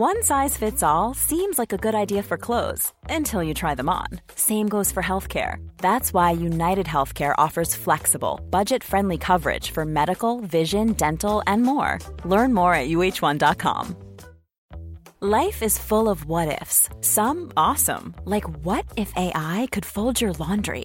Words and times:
One 0.00 0.22
size 0.22 0.56
fits 0.56 0.84
all 0.84 1.12
seems 1.12 1.58
like 1.58 1.72
a 1.72 1.76
good 1.76 1.96
idea 1.96 2.22
for 2.22 2.38
clothes 2.38 2.92
until 3.10 3.42
you 3.42 3.52
try 3.52 3.74
them 3.74 3.88
on. 3.88 4.06
Same 4.36 4.68
goes 4.68 4.92
for 4.92 5.02
healthcare. 5.02 5.56
That's 5.78 6.14
why 6.14 6.30
United 6.30 6.86
Healthcare 6.86 7.34
offers 7.36 7.74
flexible, 7.74 8.40
budget 8.48 8.84
friendly 8.84 9.18
coverage 9.18 9.72
for 9.72 9.84
medical, 9.84 10.40
vision, 10.42 10.92
dental, 10.92 11.42
and 11.48 11.64
more. 11.64 11.98
Learn 12.24 12.54
more 12.54 12.74
at 12.74 12.90
uh1.com. 12.90 13.96
Life 15.18 15.64
is 15.64 15.80
full 15.80 16.08
of 16.08 16.26
what 16.26 16.62
ifs, 16.62 16.88
some 17.00 17.50
awesome, 17.56 18.14
like 18.24 18.48
what 18.64 18.84
if 18.96 19.12
AI 19.16 19.66
could 19.72 19.84
fold 19.84 20.20
your 20.20 20.32
laundry? 20.34 20.84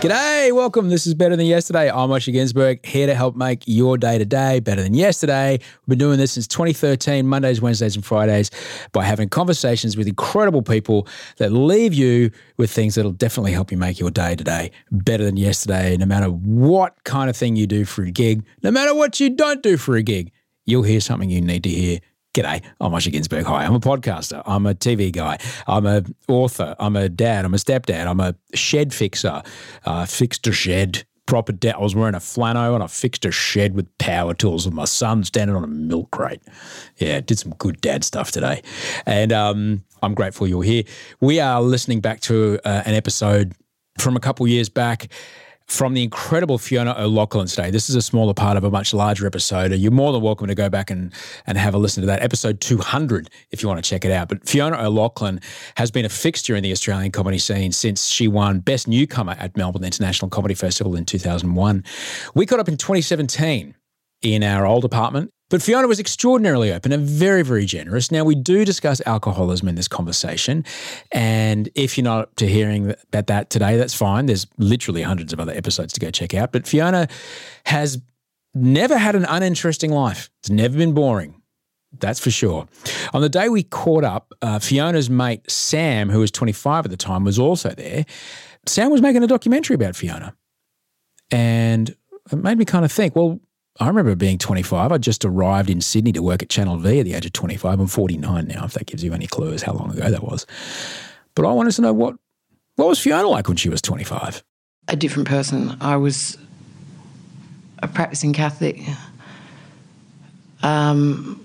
G'day, 0.00 0.52
welcome. 0.52 0.90
This 0.90 1.08
is 1.08 1.14
Better 1.14 1.34
Than 1.34 1.46
Yesterday. 1.46 1.90
I'm 1.90 2.10
Osher 2.10 2.32
Günsberg, 2.32 2.86
here 2.86 3.08
to 3.08 3.16
help 3.16 3.34
make 3.34 3.64
your 3.66 3.98
day 3.98 4.16
to 4.16 4.24
day 4.24 4.60
better 4.60 4.80
than 4.80 4.94
yesterday. 4.94 5.58
We've 5.58 5.88
been 5.88 5.98
doing 5.98 6.18
this 6.18 6.30
since 6.30 6.46
2013, 6.46 7.26
Mondays, 7.26 7.60
Wednesdays, 7.60 7.96
and 7.96 8.06
Fridays, 8.06 8.52
by 8.92 9.02
having 9.02 9.28
conversations 9.28 9.96
with 9.96 10.06
incredible 10.06 10.62
people 10.62 11.08
that 11.38 11.50
leave 11.50 11.94
you 11.94 12.30
with 12.58 12.70
things 12.70 12.94
that'll 12.94 13.10
definitely 13.10 13.50
help 13.50 13.72
you 13.72 13.76
make 13.76 13.98
your 13.98 14.12
day 14.12 14.36
today 14.36 14.70
better 14.92 15.24
than 15.24 15.36
yesterday, 15.36 15.96
no 15.96 16.06
matter 16.06 16.28
what 16.28 17.02
kind 17.02 17.28
of 17.28 17.36
thing 17.36 17.56
you 17.56 17.66
do 17.66 17.84
for 17.84 18.04
a 18.04 18.12
gig, 18.12 18.44
no 18.62 18.70
matter 18.70 18.94
what 18.94 19.18
you 19.18 19.30
don't 19.30 19.64
do 19.64 19.76
for 19.76 19.96
a 19.96 20.02
gig. 20.04 20.30
You'll 20.64 20.84
hear 20.84 21.00
something 21.00 21.28
you 21.28 21.40
need 21.40 21.64
to 21.64 21.70
hear 21.70 21.98
G'day, 22.38 22.62
I'm 22.80 22.92
Osher 22.92 23.12
Günsberg. 23.12 23.42
Hi, 23.46 23.64
I'm 23.64 23.74
a 23.74 23.80
podcaster. 23.80 24.44
I'm 24.46 24.64
a 24.64 24.72
TV 24.72 25.10
guy. 25.10 25.38
I'm 25.66 25.86
a 25.86 26.04
author. 26.28 26.76
I'm 26.78 26.94
a 26.94 27.08
dad. 27.08 27.44
I'm 27.44 27.52
a 27.52 27.56
stepdad. 27.56 28.06
I'm 28.06 28.20
a 28.20 28.36
shed 28.54 28.94
fixer. 28.94 29.42
Uh, 29.84 30.06
fixed 30.06 30.46
a 30.46 30.52
shed. 30.52 31.02
Proper 31.26 31.50
dad. 31.50 31.74
I 31.74 31.80
was 31.80 31.96
wearing 31.96 32.14
a 32.14 32.20
flannel 32.20 32.76
and 32.76 32.84
I 32.84 32.86
fixed 32.86 33.24
a 33.24 33.32
shed 33.32 33.74
with 33.74 33.88
power 33.98 34.34
tools 34.34 34.66
with 34.66 34.74
my 34.74 34.84
son 34.84 35.24
standing 35.24 35.56
on 35.56 35.64
a 35.64 35.66
milk 35.66 36.12
crate. 36.12 36.40
Yeah, 36.98 37.20
did 37.22 37.40
some 37.40 37.54
good 37.58 37.80
dad 37.80 38.04
stuff 38.04 38.30
today. 38.30 38.62
And 39.04 39.32
um, 39.32 39.84
I'm 40.00 40.14
grateful 40.14 40.46
you're 40.46 40.62
here. 40.62 40.84
We 41.20 41.40
are 41.40 41.60
listening 41.60 42.00
back 42.00 42.20
to 42.20 42.60
uh, 42.64 42.84
an 42.86 42.94
episode 42.94 43.52
from 43.98 44.14
a 44.16 44.20
couple 44.20 44.46
years 44.46 44.68
back 44.68 45.08
from 45.68 45.92
the 45.92 46.02
incredible 46.02 46.56
Fiona 46.56 46.94
O'Loughlin 46.98 47.46
today. 47.46 47.70
This 47.70 47.90
is 47.90 47.94
a 47.94 48.00
smaller 48.00 48.32
part 48.32 48.56
of 48.56 48.64
a 48.64 48.70
much 48.70 48.94
larger 48.94 49.26
episode. 49.26 49.72
You're 49.72 49.92
more 49.92 50.12
than 50.12 50.22
welcome 50.22 50.46
to 50.46 50.54
go 50.54 50.70
back 50.70 50.90
and, 50.90 51.12
and 51.46 51.58
have 51.58 51.74
a 51.74 51.78
listen 51.78 52.00
to 52.00 52.06
that, 52.06 52.22
episode 52.22 52.60
200, 52.60 53.28
if 53.50 53.62
you 53.62 53.68
want 53.68 53.82
to 53.82 53.88
check 53.88 54.04
it 54.04 54.10
out. 54.10 54.28
But 54.30 54.48
Fiona 54.48 54.82
O'Loughlin 54.82 55.40
has 55.76 55.90
been 55.90 56.06
a 56.06 56.08
fixture 56.08 56.56
in 56.56 56.62
the 56.62 56.72
Australian 56.72 57.12
comedy 57.12 57.38
scene 57.38 57.72
since 57.72 58.08
she 58.08 58.28
won 58.28 58.60
Best 58.60 58.88
Newcomer 58.88 59.36
at 59.38 59.56
Melbourne 59.56 59.84
International 59.84 60.30
Comedy 60.30 60.54
Festival 60.54 60.96
in 60.96 61.04
2001. 61.04 61.84
We 62.34 62.46
caught 62.46 62.60
up 62.60 62.68
in 62.68 62.78
2017 62.78 63.74
in 64.22 64.42
our 64.42 64.66
old 64.66 64.84
apartment 64.84 65.30
but 65.50 65.62
Fiona 65.62 65.88
was 65.88 65.98
extraordinarily 65.98 66.72
open 66.72 66.92
and 66.92 67.04
very, 67.04 67.42
very 67.42 67.64
generous. 67.64 68.10
Now, 68.10 68.24
we 68.24 68.34
do 68.34 68.64
discuss 68.64 69.00
alcoholism 69.06 69.68
in 69.68 69.74
this 69.76 69.88
conversation. 69.88 70.64
And 71.10 71.70
if 71.74 71.96
you're 71.96 72.04
not 72.04 72.20
up 72.20 72.36
to 72.36 72.46
hearing 72.46 72.94
about 73.08 73.28
that 73.28 73.50
today, 73.50 73.76
that's 73.76 73.94
fine. 73.94 74.26
There's 74.26 74.46
literally 74.58 75.02
hundreds 75.02 75.32
of 75.32 75.40
other 75.40 75.52
episodes 75.52 75.92
to 75.94 76.00
go 76.00 76.10
check 76.10 76.34
out. 76.34 76.52
But 76.52 76.66
Fiona 76.66 77.08
has 77.66 78.00
never 78.54 78.98
had 78.98 79.14
an 79.14 79.24
uninteresting 79.24 79.90
life, 79.90 80.30
it's 80.40 80.50
never 80.50 80.76
been 80.76 80.92
boring. 80.92 81.34
That's 82.00 82.20
for 82.20 82.30
sure. 82.30 82.68
On 83.14 83.22
the 83.22 83.30
day 83.30 83.48
we 83.48 83.62
caught 83.62 84.04
up, 84.04 84.34
uh, 84.42 84.58
Fiona's 84.58 85.08
mate 85.08 85.50
Sam, 85.50 86.10
who 86.10 86.20
was 86.20 86.30
25 86.30 86.84
at 86.84 86.90
the 86.90 86.98
time, 86.98 87.24
was 87.24 87.38
also 87.38 87.70
there. 87.70 88.04
Sam 88.66 88.90
was 88.90 89.00
making 89.00 89.22
a 89.22 89.26
documentary 89.26 89.74
about 89.74 89.96
Fiona. 89.96 90.34
And 91.30 91.96
it 92.30 92.36
made 92.36 92.58
me 92.58 92.66
kind 92.66 92.84
of 92.84 92.92
think, 92.92 93.16
well, 93.16 93.40
I 93.80 93.86
remember 93.86 94.14
being 94.16 94.38
25. 94.38 94.90
I 94.90 94.98
just 94.98 95.24
arrived 95.24 95.70
in 95.70 95.80
Sydney 95.80 96.12
to 96.12 96.22
work 96.22 96.42
at 96.42 96.48
Channel 96.48 96.78
V 96.78 97.00
at 97.00 97.04
the 97.04 97.14
age 97.14 97.26
of 97.26 97.32
25. 97.32 97.78
I'm 97.78 97.86
49 97.86 98.46
now, 98.46 98.64
if 98.64 98.72
that 98.72 98.86
gives 98.86 99.04
you 99.04 99.12
any 99.12 99.26
clues 99.26 99.62
how 99.62 99.72
long 99.72 99.92
ago 99.92 100.10
that 100.10 100.24
was. 100.24 100.46
But 101.34 101.46
I 101.46 101.52
wanted 101.52 101.72
to 101.72 101.82
know 101.82 101.92
what 101.92 102.16
what 102.76 102.88
was 102.88 102.98
Fiona 103.00 103.26
like 103.28 103.48
when 103.48 103.56
she 103.56 103.68
was 103.68 103.82
25? 103.82 104.42
A 104.88 104.96
different 104.96 105.28
person. 105.28 105.76
I 105.80 105.96
was 105.96 106.38
a 107.82 107.88
practicing 107.88 108.32
Catholic 108.32 108.80
um, 110.62 111.44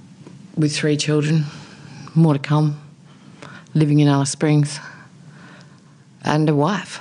with 0.56 0.76
three 0.76 0.98
children, 0.98 1.46
more 2.14 2.34
to 2.34 2.40
come, 2.40 2.80
living 3.74 4.00
in 4.00 4.08
Alice 4.08 4.30
Springs, 4.30 4.80
and 6.24 6.48
a 6.50 6.56
wife. 6.56 7.00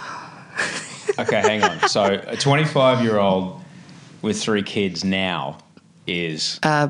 okay, 1.18 1.40
hang 1.40 1.62
on. 1.62 1.88
So, 1.88 2.22
a 2.26 2.36
25 2.36 3.02
year 3.02 3.18
old 3.18 3.61
with 4.22 4.40
three 4.40 4.62
kids 4.62 5.04
now 5.04 5.58
is 6.06 6.58
uh, 6.62 6.88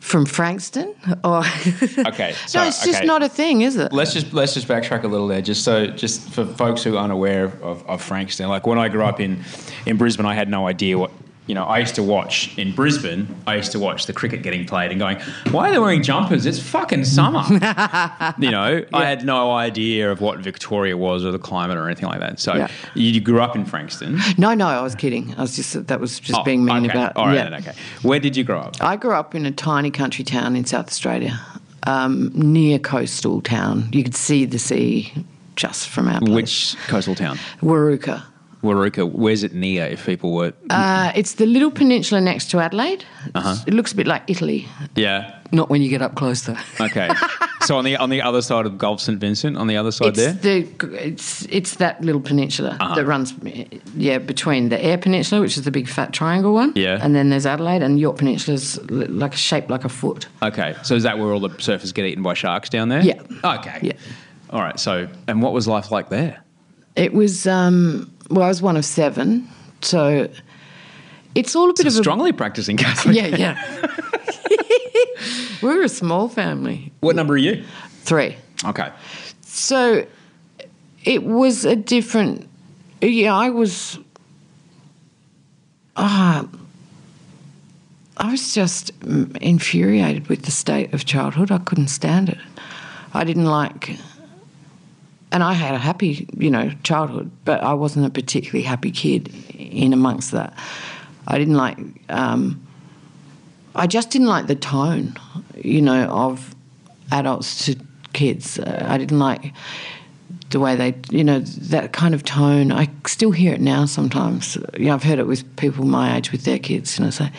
from 0.00 0.26
Frankston? 0.26 0.94
Or 1.24 1.38
okay 2.06 2.34
so, 2.46 2.60
no 2.60 2.68
it's 2.68 2.84
just 2.84 2.98
okay. 2.98 3.06
not 3.06 3.22
a 3.22 3.28
thing 3.28 3.62
is 3.62 3.76
it? 3.76 3.92
Let's 3.92 4.12
just 4.12 4.32
let's 4.32 4.54
just 4.54 4.68
backtrack 4.68 5.04
a 5.04 5.08
little 5.08 5.28
there 5.28 5.42
just 5.42 5.64
so 5.64 5.86
just 5.86 6.28
for 6.30 6.44
folks 6.44 6.82
who 6.82 6.96
aren't 6.96 7.12
aware 7.12 7.44
of, 7.44 7.86
of 7.88 8.02
Frankston. 8.02 8.48
Like 8.48 8.66
when 8.66 8.78
I 8.78 8.88
grew 8.88 9.04
up 9.04 9.20
in 9.20 9.42
in 9.86 9.96
Brisbane 9.96 10.26
I 10.26 10.34
had 10.34 10.48
no 10.48 10.66
idea 10.66 10.98
what 10.98 11.10
you 11.46 11.54
know, 11.54 11.64
I 11.64 11.78
used 11.78 11.94
to 11.94 12.02
watch 12.02 12.56
in 12.58 12.72
Brisbane. 12.74 13.28
I 13.46 13.54
used 13.54 13.70
to 13.72 13.78
watch 13.78 14.06
the 14.06 14.12
cricket 14.12 14.42
getting 14.42 14.66
played 14.66 14.90
and 14.90 14.98
going, 14.98 15.18
"Why 15.50 15.68
are 15.68 15.72
they 15.72 15.78
wearing 15.78 16.02
jumpers? 16.02 16.44
It's 16.44 16.58
fucking 16.58 17.04
summer." 17.04 17.44
you 18.38 18.50
know, 18.50 18.78
yeah. 18.78 18.84
I 18.92 19.04
had 19.04 19.24
no 19.24 19.52
idea 19.52 20.10
of 20.10 20.20
what 20.20 20.40
Victoria 20.40 20.96
was 20.96 21.24
or 21.24 21.30
the 21.30 21.38
climate 21.38 21.76
or 21.76 21.86
anything 21.86 22.08
like 22.08 22.20
that. 22.20 22.40
So 22.40 22.54
yeah. 22.54 22.68
you 22.94 23.20
grew 23.20 23.40
up 23.40 23.54
in 23.54 23.64
Frankston? 23.64 24.18
No, 24.36 24.54
no, 24.54 24.66
I 24.66 24.82
was 24.82 24.94
kidding. 24.96 25.34
I 25.36 25.42
was 25.42 25.54
just 25.54 25.86
that 25.86 26.00
was 26.00 26.18
just 26.18 26.40
oh, 26.40 26.42
being 26.42 26.64
mean 26.64 26.86
okay. 26.86 26.98
about. 26.98 27.16
All 27.16 27.26
right, 27.26 27.34
yeah. 27.34 27.44
then, 27.44 27.54
okay. 27.54 27.74
Where 28.02 28.18
did 28.18 28.36
you 28.36 28.42
grow 28.42 28.60
up? 28.60 28.76
I 28.80 28.96
grew 28.96 29.12
up 29.12 29.34
in 29.34 29.46
a 29.46 29.52
tiny 29.52 29.90
country 29.90 30.24
town 30.24 30.56
in 30.56 30.64
South 30.64 30.88
Australia, 30.88 31.40
um, 31.84 32.32
near 32.34 32.80
coastal 32.80 33.40
town. 33.40 33.88
You 33.92 34.02
could 34.02 34.16
see 34.16 34.46
the 34.46 34.58
sea 34.58 35.12
just 35.54 35.88
from 35.88 36.08
our 36.08 36.20
place. 36.20 36.74
Which 36.74 36.76
coastal 36.88 37.14
town? 37.14 37.38
Warooka. 37.60 38.24
Warooka, 38.66 39.10
where's 39.10 39.42
it 39.42 39.54
near 39.54 39.86
if 39.86 40.06
people 40.06 40.32
were? 40.32 40.52
Uh, 40.70 41.12
it's 41.14 41.34
the 41.34 41.46
little 41.46 41.70
peninsula 41.70 42.20
next 42.20 42.50
to 42.50 42.60
Adelaide. 42.60 43.04
Uh-huh. 43.34 43.56
It 43.66 43.74
looks 43.74 43.92
a 43.92 43.96
bit 43.96 44.06
like 44.06 44.22
Italy. 44.28 44.66
Yeah. 44.94 45.40
Not 45.52 45.70
when 45.70 45.82
you 45.82 45.88
get 45.88 46.02
up 46.02 46.14
close 46.14 46.42
though. 46.42 46.56
Okay. 46.80 47.08
so 47.62 47.76
on 47.76 47.84
the 47.84 47.96
on 47.96 48.10
the 48.10 48.22
other 48.22 48.42
side 48.42 48.66
of 48.66 48.78
Gulf 48.78 49.00
St 49.00 49.18
Vincent, 49.18 49.56
on 49.56 49.66
the 49.66 49.76
other 49.76 49.92
side 49.92 50.08
it's 50.08 50.18
there? 50.18 50.32
The, 50.32 51.04
it's 51.04 51.44
it's 51.46 51.76
that 51.76 52.00
little 52.00 52.20
peninsula 52.20 52.76
uh-huh. 52.80 52.94
that 52.94 53.04
runs 53.06 53.34
yeah 53.94 54.18
between 54.18 54.68
the 54.68 54.84
Eyre 54.84 54.98
Peninsula, 54.98 55.40
which 55.40 55.56
is 55.56 55.64
the 55.64 55.70
big 55.70 55.88
fat 55.88 56.12
triangle 56.12 56.52
one, 56.54 56.72
yeah, 56.74 56.98
and 57.02 57.14
then 57.14 57.30
there's 57.30 57.46
Adelaide, 57.46 57.82
and 57.82 57.98
Yorke 57.98 58.18
Peninsula's 58.18 58.78
like 58.90 59.34
shaped 59.34 59.70
like 59.70 59.84
a 59.84 59.88
foot. 59.88 60.26
Okay, 60.42 60.74
so 60.82 60.94
is 60.94 61.02
that 61.02 61.18
where 61.18 61.32
all 61.32 61.40
the 61.40 61.50
surfers 61.50 61.94
get 61.94 62.04
eaten 62.04 62.22
by 62.22 62.34
sharks 62.34 62.68
down 62.68 62.88
there? 62.88 63.02
Yeah. 63.02 63.22
Okay. 63.44 63.78
Yeah. 63.82 63.92
All 64.50 64.60
right. 64.60 64.78
So, 64.78 65.08
and 65.26 65.42
what 65.42 65.52
was 65.52 65.66
life 65.66 65.90
like 65.90 66.08
there? 66.08 66.42
It 66.94 67.12
was. 67.12 67.46
Um, 67.46 68.12
well, 68.30 68.44
I 68.44 68.48
was 68.48 68.62
one 68.62 68.76
of 68.76 68.84
seven, 68.84 69.48
so 69.80 70.28
it's 71.34 71.54
all 71.54 71.70
a 71.70 71.74
bit 71.74 71.86
it's 71.86 71.96
of 71.96 72.02
strongly 72.02 72.32
practicing 72.32 72.76
Catholic. 72.76 73.16
Yeah, 73.16 73.26
yeah. 73.26 73.86
we 75.62 75.70
are 75.70 75.82
a 75.82 75.88
small 75.88 76.28
family. 76.28 76.92
What 77.00 77.16
number 77.16 77.34
are 77.34 77.38
you? 77.38 77.64
Three. 78.02 78.36
Okay. 78.64 78.90
So 79.42 80.06
it 81.04 81.24
was 81.24 81.64
a 81.64 81.76
different. 81.76 82.48
Yeah, 83.00 83.34
I 83.34 83.50
was. 83.50 83.98
Ah. 85.96 86.40
Uh, 86.40 86.46
I 88.18 88.30
was 88.30 88.54
just 88.54 88.92
infuriated 89.40 90.28
with 90.28 90.42
the 90.42 90.50
state 90.50 90.94
of 90.94 91.04
childhood. 91.04 91.50
I 91.50 91.58
couldn't 91.58 91.88
stand 91.88 92.30
it. 92.30 92.38
I 93.12 93.24
didn't 93.24 93.44
like, 93.44 93.98
and 95.32 95.42
I 95.42 95.52
had 95.52 95.74
a 95.74 95.78
happy, 95.78 96.28
you 96.36 96.50
know, 96.50 96.70
childhood, 96.82 97.30
but 97.44 97.62
I 97.62 97.74
wasn't 97.74 98.06
a 98.06 98.10
particularly 98.10 98.62
happy 98.62 98.90
kid 98.90 99.34
in 99.54 99.92
amongst 99.92 100.30
that. 100.32 100.54
I 101.26 101.38
didn't 101.38 101.56
like, 101.56 101.78
um, 102.08 102.64
I 103.74 103.86
just 103.86 104.10
didn't 104.10 104.28
like 104.28 104.46
the 104.46 104.54
tone, 104.54 105.18
you 105.56 105.82
know, 105.82 106.04
of 106.04 106.54
adults 107.10 107.66
to 107.66 107.76
kids. 108.12 108.58
Uh, 108.58 108.86
I 108.88 108.98
didn't 108.98 109.18
like 109.18 109.52
the 110.50 110.60
way 110.60 110.76
they, 110.76 110.94
you 111.10 111.24
know, 111.24 111.40
that 111.40 111.92
kind 111.92 112.14
of 112.14 112.24
tone. 112.24 112.70
I 112.70 112.88
still 113.06 113.32
hear 113.32 113.52
it 113.52 113.60
now 113.60 113.84
sometimes. 113.84 114.56
You 114.78 114.86
know, 114.86 114.94
I've 114.94 115.02
heard 115.02 115.18
it 115.18 115.26
with 115.26 115.56
people 115.56 115.84
my 115.84 116.16
age 116.16 116.30
with 116.30 116.44
their 116.44 116.58
kids, 116.58 116.98
you 116.98 117.04
know, 117.04 117.10
say, 117.10 117.32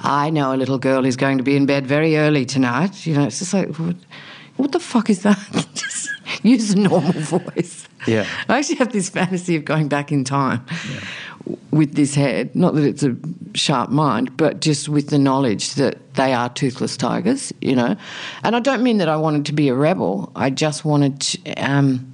I 0.00 0.30
know 0.30 0.54
a 0.54 0.56
little 0.56 0.78
girl 0.78 1.02
who's 1.02 1.16
going 1.16 1.38
to 1.38 1.44
be 1.44 1.56
in 1.56 1.66
bed 1.66 1.86
very 1.86 2.16
early 2.18 2.44
tonight. 2.44 3.06
You 3.06 3.14
know, 3.14 3.24
it's 3.24 3.38
just 3.38 3.54
like, 3.54 3.74
what, 3.76 3.96
what 4.56 4.72
the 4.72 4.80
fuck 4.80 5.10
is 5.10 5.22
that? 5.22 5.38
use 6.42 6.72
a 6.72 6.78
normal 6.78 7.12
voice. 7.12 7.88
Yeah. 8.06 8.26
I 8.48 8.58
actually 8.58 8.76
have 8.76 8.92
this 8.92 9.08
fantasy 9.08 9.56
of 9.56 9.64
going 9.64 9.88
back 9.88 10.12
in 10.12 10.24
time 10.24 10.64
with 11.70 11.94
this 11.94 12.14
head. 12.14 12.54
Not 12.54 12.74
that 12.74 12.84
it's 12.84 13.02
a 13.02 13.16
sharp 13.54 13.90
mind, 13.90 14.36
but 14.36 14.60
just 14.60 14.88
with 14.88 15.08
the 15.08 15.18
knowledge 15.18 15.74
that 15.74 16.14
they 16.14 16.32
are 16.32 16.48
toothless 16.48 16.96
tigers, 16.96 17.52
you 17.60 17.74
know. 17.74 17.96
And 18.44 18.56
I 18.56 18.60
don't 18.60 18.82
mean 18.82 18.98
that 18.98 19.08
I 19.08 19.16
wanted 19.16 19.46
to 19.46 19.52
be 19.52 19.68
a 19.68 19.74
rebel. 19.74 20.32
I 20.36 20.50
just 20.50 20.84
wanted 20.84 21.20
to, 21.20 21.54
um, 21.54 22.12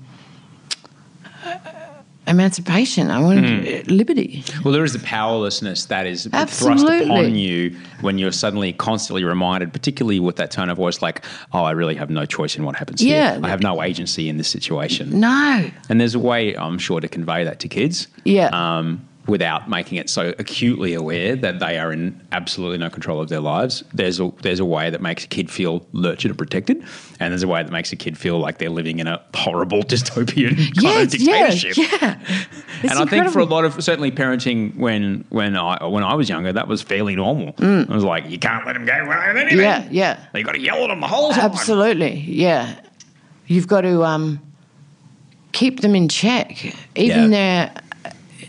emancipation. 2.26 3.10
I 3.10 3.20
wanted 3.20 3.90
liberty. 3.90 4.42
Well, 4.64 4.72
there 4.72 4.84
is 4.84 4.94
a 4.94 4.98
powerlessness 5.00 5.86
that 5.86 6.06
is 6.06 6.24
thrust 6.26 6.84
upon 6.86 7.34
you 7.34 7.76
when 8.00 8.18
you're 8.18 8.32
suddenly 8.32 8.72
constantly 8.72 9.24
reminded, 9.24 9.72
particularly 9.72 10.20
with 10.20 10.36
that 10.36 10.50
tone 10.50 10.68
of 10.68 10.76
voice, 10.76 11.02
like, 11.02 11.24
"Oh, 11.52 11.62
I 11.64 11.72
really 11.72 11.94
have 11.96 12.10
no 12.10 12.24
choice 12.26 12.56
in 12.56 12.64
what 12.64 12.76
happens 12.76 13.02
Yeah. 13.02 13.32
here. 13.34 13.40
I 13.44 13.48
have 13.48 13.62
no 13.62 13.82
agency 13.82 14.28
in 14.28 14.36
this 14.36 14.48
situation." 14.48 15.20
No. 15.20 15.64
And 15.88 16.00
there's 16.00 16.14
a 16.14 16.18
way, 16.18 16.54
I'm 16.56 16.78
sure, 16.78 17.00
to 17.00 17.08
convey 17.08 17.44
that 17.44 17.60
to 17.60 17.68
kids. 17.68 18.08
Yeah. 18.24 18.48
Um, 18.52 19.02
without 19.26 19.70
making 19.70 19.96
it 19.96 20.10
so 20.10 20.34
acutely 20.38 20.92
aware 20.92 21.34
that 21.34 21.58
they 21.58 21.78
are 21.78 21.90
in 21.92 22.20
absolutely 22.32 22.76
no 22.76 22.90
control 22.90 23.20
of 23.22 23.28
their 23.30 23.40
lives. 23.40 23.82
There's 23.94 24.20
a 24.20 24.30
there's 24.42 24.60
a 24.60 24.64
way 24.64 24.90
that 24.90 25.00
makes 25.00 25.24
a 25.24 25.28
kid 25.28 25.50
feel 25.50 25.86
nurtured 25.94 26.30
and 26.30 26.38
protected, 26.38 26.84
and 27.20 27.32
there's 27.32 27.42
a 27.42 27.48
way 27.48 27.62
that 27.62 27.72
makes 27.72 27.90
a 27.92 27.96
kid 27.96 28.18
feel 28.18 28.38
like 28.38 28.58
they're 28.58 28.68
living 28.68 28.98
in 28.98 29.06
a 29.06 29.22
horrible 29.34 29.82
dystopian 29.82 30.56
kind 30.56 30.82
Yes, 30.82 31.14
of 31.14 31.20
yeah, 31.20 31.50
dictatorship. 31.50 31.76
yeah. 32.02 32.18
It's 32.82 32.92
and 32.92 33.00
I 33.00 33.06
think 33.06 33.30
for 33.30 33.38
a 33.38 33.44
lot 33.46 33.64
of 33.64 33.82
certainly 33.82 34.10
parenting 34.10 34.76
when 34.76 35.24
when 35.30 35.56
I 35.56 35.86
when 35.86 36.04
I 36.04 36.14
was 36.14 36.28
younger, 36.28 36.52
that 36.52 36.68
was 36.68 36.82
fairly 36.82 37.16
normal. 37.16 37.54
I 37.58 37.84
was 37.88 38.04
like 38.04 38.28
you 38.28 38.38
can't 38.38 38.66
let 38.66 38.74
them 38.74 38.84
get 38.84 39.00
away 39.00 39.16
with 39.16 39.36
anything. 39.38 39.58
Mm. 39.58 39.62
Yeah, 39.62 39.88
yeah. 39.90 40.26
You 40.34 40.44
got 40.44 40.52
to 40.52 40.60
yell 40.60 40.84
at 40.84 40.88
them 40.88 41.00
the 41.00 41.06
whole 41.06 41.30
time. 41.30 41.40
Absolutely, 41.50 42.12
yeah. 42.26 42.78
You've 43.46 43.68
got 43.68 43.82
to 43.82 44.04
um, 44.04 44.38
keep 45.52 45.80
them 45.80 45.94
in 45.94 46.08
check, 46.08 46.74
even 46.96 47.30
their 47.30 47.72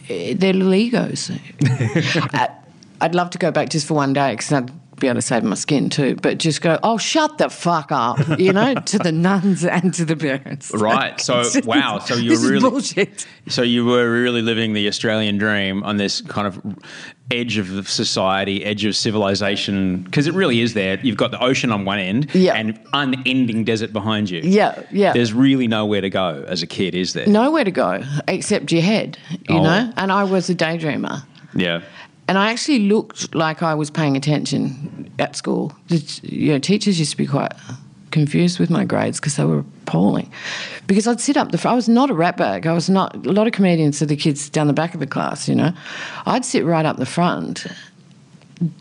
their 0.08 0.54
little 0.54 0.74
egos. 0.74 1.32
I- 1.32 2.30
uh, 2.34 2.48
I'd 3.02 3.14
love 3.16 3.30
to 3.32 3.38
go 3.38 3.52
back 3.52 3.70
just 3.70 3.88
for 3.88 3.94
one 3.96 4.14
day 4.14 4.32
because 4.36 4.52
be 4.98 5.08
able 5.08 5.16
to 5.16 5.22
save 5.22 5.44
my 5.44 5.56
skin 5.56 5.90
too. 5.90 6.16
But 6.22 6.38
just 6.38 6.62
go, 6.62 6.80
oh, 6.84 6.98
shut 6.98 7.38
the 7.38 7.50
fuck 7.50 7.92
up, 7.92 8.18
you 8.40 8.54
know, 8.54 8.74
to 8.86 8.98
the 9.00 9.12
nuns 9.12 9.64
and 9.66 9.94
to 9.96 10.06
the 10.06 10.16
parents. 10.16 10.72
Right. 10.74 11.20
So 11.26 11.44
just- 11.44 11.66
wow. 11.66 12.00
So 12.00 12.16
you 12.16 12.32
were 12.40 12.50
really. 12.50 13.10
So 13.48 13.62
you 13.62 13.86
were 13.86 14.10
really 14.12 14.42
living 14.42 14.74
the 14.74 14.88
Australian 14.88 15.38
dream 15.38 15.84
on 15.84 15.98
this 15.98 16.22
kind 16.22 16.48
of 16.48 16.60
edge 17.32 17.58
of 17.58 17.90
society, 17.90 18.64
edge 18.66 18.86
of 18.86 18.96
civilization, 18.96 20.04
because 20.04 20.28
it 20.28 20.34
really 20.34 20.62
is 20.62 20.74
there. 20.74 21.00
You've 21.02 21.18
got 21.18 21.32
the 21.32 21.44
ocean 21.44 21.72
on 21.72 21.86
one 21.86 22.00
end 22.00 22.34
Yeah. 22.36 22.54
and 22.54 22.80
unending 22.94 23.64
desert 23.64 23.94
behind 23.94 24.30
you. 24.30 24.42
Yeah, 24.44 24.82
yeah. 24.92 25.14
There's 25.14 25.34
really 25.34 25.68
nowhere 25.68 26.02
to 26.02 26.10
go 26.10 26.44
as 26.48 26.62
a 26.64 26.68
kid, 26.68 26.94
is 26.96 27.14
there? 27.14 27.28
Nowhere 27.28 27.64
to 27.64 27.72
go 27.72 28.04
except 28.28 28.72
your 28.72 28.82
head, 28.84 29.18
you 29.50 29.58
Oh. 29.58 29.64
know. 29.64 29.94
And 29.98 30.12
I 30.12 30.24
was 30.24 30.50
a 30.50 30.56
daydreamer. 30.56 31.24
Yeah. 31.56 31.82
And 32.28 32.38
I 32.38 32.52
actually 32.52 32.80
looked 32.80 33.36
like 33.36 33.62
I 33.62 33.76
was 33.76 33.92
paying 33.92 34.18
attention 34.18 35.12
at 35.20 35.36
school. 35.36 35.74
The, 35.88 36.20
you 36.24 36.52
know, 36.52 36.60
teachers 36.60 37.00
used 37.00 37.12
to 37.12 37.18
be 37.18 37.28
quite 37.28 37.54
confused 38.16 38.60
with 38.60 38.70
my 38.70 38.86
grades 38.86 39.20
because 39.20 39.36
they 39.36 39.44
were 39.44 39.60
appalling. 39.84 40.32
Because 40.88 41.06
I'd 41.06 41.20
sit 41.20 41.38
up 41.38 41.52
the 41.52 41.58
front. 41.58 41.74
I 41.74 41.76
was 41.76 41.90
not 41.90 42.10
a 42.10 42.14
rat 42.14 42.38
bag. 42.38 42.66
I 42.66 42.74
was 42.74 42.90
not. 42.90 43.14
A 43.28 43.32
lot 43.32 43.46
of 43.46 43.54
comedians 43.54 44.02
are 44.02 44.08
the 44.08 44.16
kids 44.16 44.50
down 44.50 44.68
the 44.68 44.74
back 44.74 44.94
of 44.94 45.00
the 45.00 45.08
class. 45.08 45.48
You 45.48 45.56
know, 45.56 45.72
I'd 46.26 46.46
sit 46.46 46.66
right 46.66 46.86
up 46.86 46.98
the 46.98 47.06
front, 47.06 47.68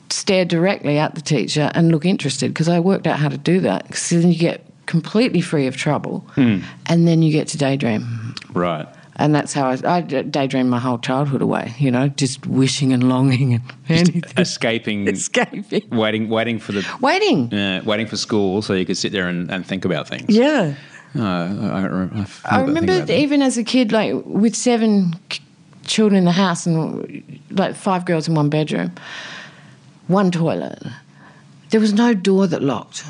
stare 0.09 0.45
directly 0.45 0.99
at 0.99 1.15
the 1.15 1.21
teacher, 1.21 1.71
and 1.75 1.91
look 1.91 2.07
interested 2.07 2.49
because 2.49 2.69
I 2.69 2.81
worked 2.81 3.07
out 3.07 3.19
how 3.19 3.29
to 3.29 3.39
do 3.39 3.61
that. 3.61 3.87
Because 3.87 4.09
then 4.11 4.31
you 4.31 4.39
get 4.39 4.65
completely 4.87 5.41
free 5.41 5.67
of 5.67 5.77
trouble, 5.77 6.21
hmm. 6.35 6.61
and 6.87 7.07
then 7.07 7.23
you 7.23 7.33
get 7.33 7.49
to 7.49 7.59
daydream. 7.59 8.35
Right. 8.53 8.87
And 9.17 9.35
that's 9.35 9.53
how 9.53 9.69
I, 9.69 9.79
I 9.85 10.01
daydreamed 10.03 10.69
my 10.69 10.81
whole 10.81 10.99
childhood 10.99 11.41
away, 11.41 11.73
you 11.79 11.91
know, 11.91 12.09
just 12.09 12.47
wishing 12.47 12.93
and 12.93 13.09
longing 13.09 13.55
and 13.55 13.63
anything. 13.89 14.23
Escaping, 14.37 15.07
Escaping. 15.09 15.89
waiting, 15.91 16.29
waiting 16.29 16.59
for 16.59 16.73
the, 16.73 16.85
Waiting. 17.01 17.49
yeah, 17.53 17.81
waiting 17.83 18.07
for 18.09 18.17
school 18.17 18.61
so 18.61 18.75
you 18.75 18.85
could 18.85 18.97
sit 18.97 19.13
there 19.13 19.29
and, 19.29 19.51
and 19.51 19.65
think 19.65 19.85
about 19.85 20.09
things. 20.09 20.27
Yeah. 20.29 20.75
Uh, 21.17 21.23
I, 21.23 21.27
I, 21.27 21.83
remember, 21.85 22.27
I 22.45 22.61
remember 22.61 23.13
even 23.13 23.41
as 23.41 23.57
a 23.57 23.63
kid, 23.63 23.93
like 23.93 24.15
with 24.25 24.57
seven 24.57 25.15
children 25.87 26.19
in 26.19 26.25
the 26.25 26.33
house 26.33 26.67
and 26.67 27.41
like 27.51 27.77
five 27.77 28.05
girls 28.05 28.27
in 28.27 28.35
one 28.35 28.49
bedroom, 28.49 28.93
one 30.09 30.33
toilet, 30.33 30.83
there 31.71 31.81
was 31.81 31.93
no 31.93 32.15
door 32.15 32.49
that 32.49 32.63
locked. 32.63 33.05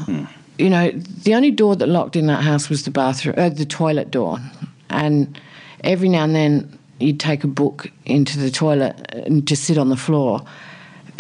You 0.59 0.69
know, 0.69 0.91
the 0.91 1.35
only 1.35 1.51
door 1.51 1.77
that 1.77 1.87
locked 1.89 2.15
in 2.15 2.27
that 2.27 2.43
house 2.43 2.69
was 2.69 2.85
the 2.85 2.91
bathroom, 2.91 3.37
uh, 3.39 3.49
the 3.49 3.65
toilet 3.65 4.11
door. 4.11 4.39
And 4.91 5.41
every 5.85 6.09
now 6.09 6.25
and 6.25 6.35
then 6.35 6.79
you'd 6.99 7.21
take 7.21 7.45
a 7.45 7.49
book 7.49 7.91
into 8.05 8.39
the 8.39 8.51
toilet 8.51 9.01
and 9.13 9.47
just 9.47 9.65
sit 9.65 9.79
on 9.79 9.89
the 9.89 9.97
floor. 9.97 10.43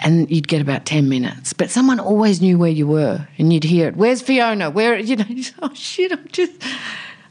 And 0.00 0.28
you'd 0.30 0.48
get 0.48 0.60
about 0.60 0.84
10 0.86 1.08
minutes. 1.08 1.52
But 1.52 1.70
someone 1.70 2.00
always 2.00 2.40
knew 2.42 2.58
where 2.58 2.70
you 2.70 2.86
were 2.86 3.26
and 3.38 3.52
you'd 3.52 3.64
hear 3.64 3.88
it. 3.88 3.96
Where's 3.96 4.20
Fiona? 4.20 4.68
Where, 4.70 4.98
you 4.98 5.16
know, 5.16 5.24
oh 5.62 5.72
shit, 5.72 6.12
I'm 6.12 6.26
just, 6.32 6.52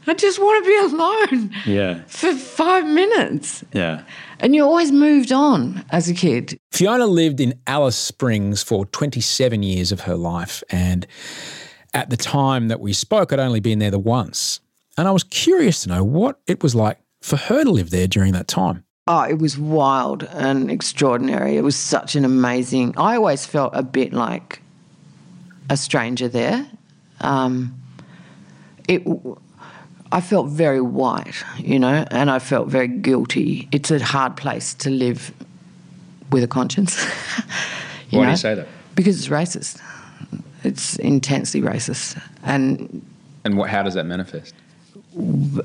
I 0.06 0.14
just 0.14 0.38
want 0.40 0.64
to 0.64 0.68
be 0.70 0.94
alone 0.94 1.50
Yeah. 1.66 2.02
for 2.06 2.34
five 2.34 2.86
minutes. 2.86 3.64
Yeah. 3.72 4.02
And 4.40 4.54
you 4.54 4.64
always 4.64 4.90
moved 4.92 5.30
on 5.30 5.84
as 5.90 6.08
a 6.08 6.14
kid. 6.14 6.58
Fiona 6.72 7.06
lived 7.06 7.38
in 7.40 7.54
Alice 7.66 7.96
Springs 7.96 8.62
for 8.62 8.86
27 8.86 9.62
years 9.62 9.92
of 9.92 10.00
her 10.00 10.16
life. 10.16 10.62
And 10.70 11.06
at 11.92 12.10
the 12.10 12.16
time 12.16 12.68
that 12.68 12.80
we 12.80 12.92
spoke, 12.92 13.32
I'd 13.32 13.38
only 13.38 13.60
been 13.60 13.78
there 13.78 13.90
the 13.92 13.98
once. 13.98 14.60
And 14.96 15.06
I 15.06 15.10
was 15.12 15.22
curious 15.24 15.82
to 15.82 15.90
know 15.90 16.02
what 16.02 16.40
it 16.46 16.62
was 16.62 16.74
like 16.74 16.98
for 17.24 17.36
her 17.36 17.64
to 17.64 17.70
live 17.70 17.88
there 17.88 18.06
during 18.06 18.34
that 18.34 18.46
time. 18.46 18.84
Oh, 19.06 19.22
it 19.22 19.38
was 19.38 19.56
wild 19.56 20.24
and 20.24 20.70
extraordinary. 20.70 21.56
It 21.56 21.62
was 21.62 21.74
such 21.74 22.16
an 22.16 22.24
amazing. 22.24 22.94
I 22.98 23.16
always 23.16 23.46
felt 23.46 23.72
a 23.74 23.82
bit 23.82 24.12
like 24.12 24.60
a 25.70 25.76
stranger 25.78 26.28
there. 26.28 26.66
Um, 27.22 27.80
it, 28.88 29.02
I 30.12 30.20
felt 30.20 30.48
very 30.48 30.82
white, 30.82 31.42
you 31.56 31.78
know, 31.78 32.04
and 32.10 32.30
I 32.30 32.38
felt 32.38 32.68
very 32.68 32.88
guilty. 32.88 33.68
It's 33.72 33.90
a 33.90 34.04
hard 34.04 34.36
place 34.36 34.74
to 34.74 34.90
live 34.90 35.32
with 36.30 36.44
a 36.44 36.48
conscience. 36.48 37.02
you 38.10 38.18
Why 38.18 38.26
do 38.26 38.30
you 38.32 38.36
say 38.36 38.54
that? 38.54 38.68
Because 38.94 39.16
it's 39.18 39.28
racist. 39.28 39.80
It's 40.62 40.96
intensely 40.96 41.62
racist, 41.62 42.20
and 42.42 43.02
And 43.44 43.56
what, 43.56 43.70
how 43.70 43.82
does 43.82 43.94
that 43.94 44.04
manifest? 44.04 44.54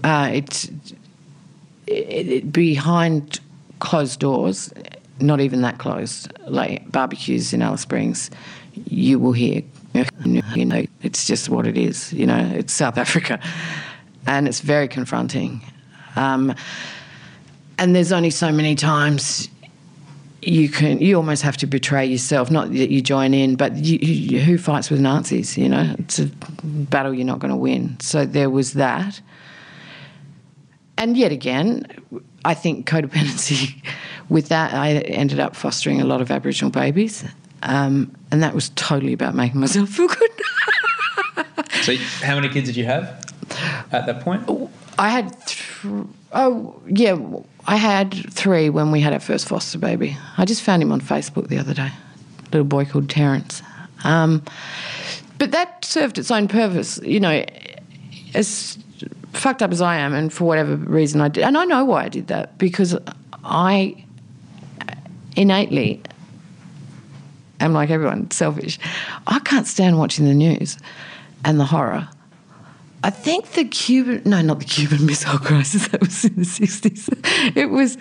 uh, 0.03 0.29
it's 0.31 0.65
it, 0.65 0.73
it, 0.73 0.97
behind 2.51 3.39
closed 3.79 4.19
doors, 4.19 4.73
not 5.19 5.41
even 5.41 5.61
that 5.61 5.77
close, 5.77 6.27
like 6.47 6.91
barbecues 6.91 7.53
in 7.53 7.61
Alice 7.61 7.81
Springs, 7.81 8.29
you 8.73 9.19
will 9.19 9.33
hear, 9.33 9.61
you 10.55 10.65
know, 10.65 10.85
it's 11.01 11.25
just 11.25 11.49
what 11.49 11.65
it 11.65 11.77
is. 11.77 12.13
You 12.13 12.27
know, 12.27 12.51
it's 12.53 12.73
South 12.73 12.97
Africa, 12.97 13.39
and 14.27 14.47
it's 14.47 14.59
very 14.59 14.87
confronting. 14.87 15.61
Um, 16.15 16.53
and 17.77 17.95
there's 17.95 18.11
only 18.11 18.29
so 18.29 18.51
many 18.51 18.75
times 18.75 19.49
you 20.41 20.69
can 20.69 20.99
you 20.99 21.15
almost 21.17 21.41
have 21.41 21.57
to 21.57 21.67
betray 21.67 22.05
yourself 22.05 22.49
not 22.49 22.69
that 22.71 22.89
you 22.89 23.01
join 23.01 23.33
in 23.33 23.55
but 23.55 23.75
you, 23.75 23.97
you, 23.97 24.39
who 24.39 24.57
fights 24.57 24.89
with 24.89 24.99
nazis 24.99 25.57
you 25.57 25.67
know 25.67 25.93
it's 25.99 26.19
a 26.19 26.25
battle 26.63 27.13
you're 27.13 27.25
not 27.25 27.39
going 27.39 27.51
to 27.51 27.57
win 27.57 27.99
so 27.99 28.25
there 28.25 28.49
was 28.49 28.73
that 28.73 29.19
and 30.99 31.17
yet 31.17 31.31
again 31.31 31.85
i 32.45 32.53
think 32.53 32.87
codependency 32.87 33.81
with 34.29 34.49
that 34.49 34.73
i 34.73 34.91
ended 34.91 35.39
up 35.39 35.55
fostering 35.55 35.99
a 35.99 36.05
lot 36.05 36.21
of 36.21 36.29
aboriginal 36.29 36.71
babies 36.71 37.23
um, 37.61 38.15
and 38.31 38.41
that 38.41 38.55
was 38.55 38.69
totally 38.75 39.11
about 39.11 39.35
making 39.35 39.59
myself 39.59 39.89
feel 39.89 40.07
good 40.07 40.31
So, 41.81 41.95
how 42.25 42.35
many 42.35 42.49
kids 42.49 42.67
did 42.67 42.75
you 42.75 42.85
have 42.85 43.03
at 43.91 44.05
that 44.05 44.21
point? 44.21 44.69
I 44.97 45.09
had, 45.09 45.35
th- 45.47 46.05
oh 46.33 46.79
yeah, 46.87 47.17
I 47.67 47.77
had 47.77 48.13
three 48.31 48.69
when 48.69 48.91
we 48.91 48.99
had 48.99 49.13
our 49.13 49.19
first 49.19 49.47
foster 49.47 49.77
baby. 49.77 50.17
I 50.37 50.45
just 50.45 50.61
found 50.61 50.83
him 50.83 50.91
on 50.91 50.99
Facebook 50.99 51.47
the 51.47 51.57
other 51.57 51.73
day, 51.73 51.89
a 51.91 52.45
little 52.51 52.65
boy 52.65 52.85
called 52.85 53.09
Terence. 53.09 53.63
Um, 54.03 54.43
but 55.37 55.51
that 55.51 55.85
served 55.85 56.17
its 56.17 56.31
own 56.31 56.47
purpose. 56.47 56.99
You 57.01 57.19
know, 57.19 57.45
as 58.33 58.77
fucked 59.33 59.61
up 59.61 59.71
as 59.71 59.81
I 59.81 59.97
am, 59.97 60.13
and 60.13 60.31
for 60.31 60.45
whatever 60.45 60.75
reason 60.75 61.21
I 61.21 61.27
did, 61.27 61.43
and 61.43 61.57
I 61.57 61.65
know 61.65 61.85
why 61.85 62.05
I 62.05 62.09
did 62.09 62.27
that 62.27 62.57
because 62.57 62.97
I 63.43 64.03
innately 65.35 66.01
am 67.59 67.73
like 67.73 67.89
everyone, 67.89 68.29
selfish. 68.31 68.79
I 69.27 69.39
can't 69.39 69.67
stand 69.67 69.97
watching 69.97 70.25
the 70.25 70.33
news 70.33 70.77
and 71.45 71.59
the 71.59 71.65
horror. 71.65 72.07
I 73.03 73.09
think 73.09 73.51
the 73.51 73.63
Cuban, 73.63 74.21
no, 74.25 74.41
not 74.41 74.59
the 74.59 74.65
Cuban 74.65 75.05
Missile 75.05 75.39
Crisis, 75.39 75.87
that 75.89 76.01
was 76.01 76.25
in 76.25 76.35
the 76.35 76.41
60s. 76.41 77.55
It 77.55 77.67
was 77.69 77.97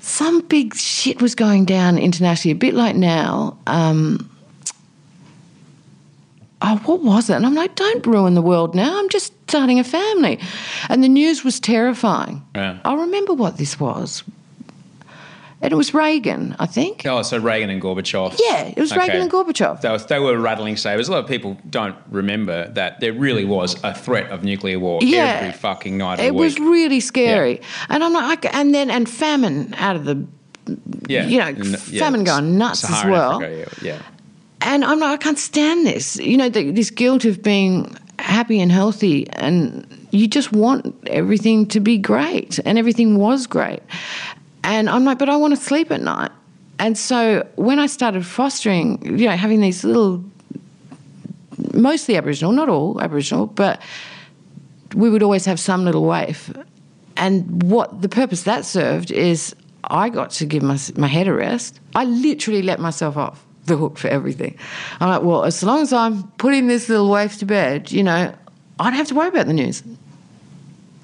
some 0.00 0.40
big 0.42 0.74
shit 0.74 1.20
was 1.20 1.34
going 1.34 1.64
down 1.64 1.98
internationally, 1.98 2.52
a 2.52 2.58
bit 2.58 2.74
like 2.74 2.96
now. 2.96 3.58
Um, 3.66 4.28
oh, 6.62 6.80
what 6.84 7.00
was 7.02 7.30
it? 7.30 7.34
And 7.34 7.46
I'm 7.46 7.54
like, 7.54 7.74
don't 7.74 8.06
ruin 8.06 8.34
the 8.34 8.42
world 8.42 8.74
now. 8.74 8.98
I'm 8.98 9.08
just 9.08 9.32
starting 9.48 9.78
a 9.78 9.84
family. 9.84 10.38
And 10.88 11.02
the 11.02 11.08
news 11.08 11.44
was 11.44 11.60
terrifying. 11.60 12.42
Yeah. 12.54 12.78
I 12.84 12.94
remember 12.94 13.34
what 13.34 13.56
this 13.58 13.78
was. 13.78 14.22
And 15.60 15.72
it 15.72 15.76
was 15.76 15.94
Reagan, 15.94 16.56
I 16.58 16.66
think. 16.66 17.06
Oh, 17.06 17.22
so 17.22 17.38
Reagan 17.38 17.70
and 17.70 17.80
Gorbachev. 17.80 18.36
Yeah, 18.42 18.64
it 18.64 18.78
was 18.78 18.96
Reagan 18.96 19.20
and 19.20 19.30
Gorbachev. 19.30 19.80
They, 19.80 19.90
was, 19.90 20.06
they 20.06 20.18
were 20.18 20.36
rattling 20.36 20.76
sabers. 20.76 21.08
A 21.08 21.12
lot 21.12 21.22
of 21.22 21.28
people 21.28 21.56
don't 21.70 21.94
remember 22.10 22.66
that 22.70 22.98
there 22.98 23.12
really 23.12 23.44
was 23.44 23.76
a 23.84 23.94
threat 23.94 24.28
of 24.32 24.42
nuclear 24.42 24.80
war 24.80 24.98
Yeah. 25.02 25.38
every 25.38 25.52
fucking 25.52 25.96
night 25.96 26.18
of 26.18 26.24
It 26.24 26.34
was 26.34 26.58
really 26.58 26.98
scary. 26.98 27.60
And 27.88 28.02
I'm 28.02 28.12
like, 28.12 28.52
and 28.52 28.74
then, 28.74 28.90
and 28.90 29.08
famine 29.08 29.72
out 29.78 29.94
of 29.94 30.04
the, 30.04 30.26
yeah. 31.06 31.26
you 31.26 31.38
know, 31.38 31.48
yeah, 31.48 32.00
famine 32.00 32.24
going 32.24 32.58
nuts 32.58 32.82
as 32.82 33.04
well. 33.04 33.40
Africa, 33.40 33.68
yeah, 33.82 33.94
yeah. 33.94 34.02
And 34.64 34.84
I'm 34.84 35.00
like, 35.00 35.20
I 35.20 35.22
can't 35.22 35.38
stand 35.38 35.86
this. 35.86 36.16
You 36.16 36.36
know, 36.36 36.48
the, 36.48 36.70
this 36.70 36.90
guilt 36.90 37.24
of 37.24 37.42
being 37.42 37.96
happy 38.18 38.60
and 38.60 38.70
healthy, 38.70 39.28
and 39.30 39.86
you 40.12 40.28
just 40.28 40.52
want 40.52 40.94
everything 41.08 41.66
to 41.66 41.80
be 41.80 41.98
great, 41.98 42.60
and 42.64 42.78
everything 42.78 43.18
was 43.18 43.46
great. 43.46 43.82
And 44.62 44.88
I'm 44.88 45.04
like, 45.04 45.18
but 45.18 45.28
I 45.28 45.36
want 45.36 45.56
to 45.56 45.60
sleep 45.60 45.90
at 45.90 46.00
night. 46.00 46.30
And 46.78 46.96
so 46.96 47.46
when 47.56 47.78
I 47.78 47.86
started 47.86 48.24
fostering, 48.24 49.18
you 49.18 49.26
know, 49.26 49.36
having 49.36 49.60
these 49.60 49.82
little, 49.82 50.24
mostly 51.74 52.16
Aboriginal, 52.16 52.52
not 52.52 52.68
all 52.68 53.00
Aboriginal, 53.00 53.46
but 53.46 53.82
we 54.94 55.10
would 55.10 55.22
always 55.22 55.44
have 55.44 55.58
some 55.58 55.84
little 55.84 56.04
waif. 56.04 56.52
And 57.16 57.62
what 57.64 58.00
the 58.00 58.08
purpose 58.08 58.44
that 58.44 58.64
served 58.64 59.10
is 59.10 59.54
I 59.84 60.08
got 60.08 60.30
to 60.30 60.46
give 60.46 60.62
my, 60.62 60.78
my 60.96 61.08
head 61.08 61.26
a 61.26 61.32
rest. 61.32 61.80
I 61.94 62.04
literally 62.04 62.62
let 62.62 62.78
myself 62.78 63.16
off 63.16 63.44
the 63.66 63.76
hook 63.76 63.98
for 63.98 64.08
everything. 64.08 64.58
I'm 65.00 65.08
like, 65.08 65.22
well, 65.22 65.44
as 65.44 65.62
long 65.62 65.82
as 65.82 65.92
I'm 65.92 66.24
putting 66.32 66.66
this 66.66 66.88
little 66.88 67.10
waif 67.10 67.38
to 67.38 67.46
bed, 67.46 67.92
you 67.92 68.02
know, 68.02 68.34
I 68.78 68.84
don't 68.84 68.94
have 68.94 69.08
to 69.08 69.14
worry 69.14 69.28
about 69.28 69.46
the 69.46 69.52
news. 69.52 69.82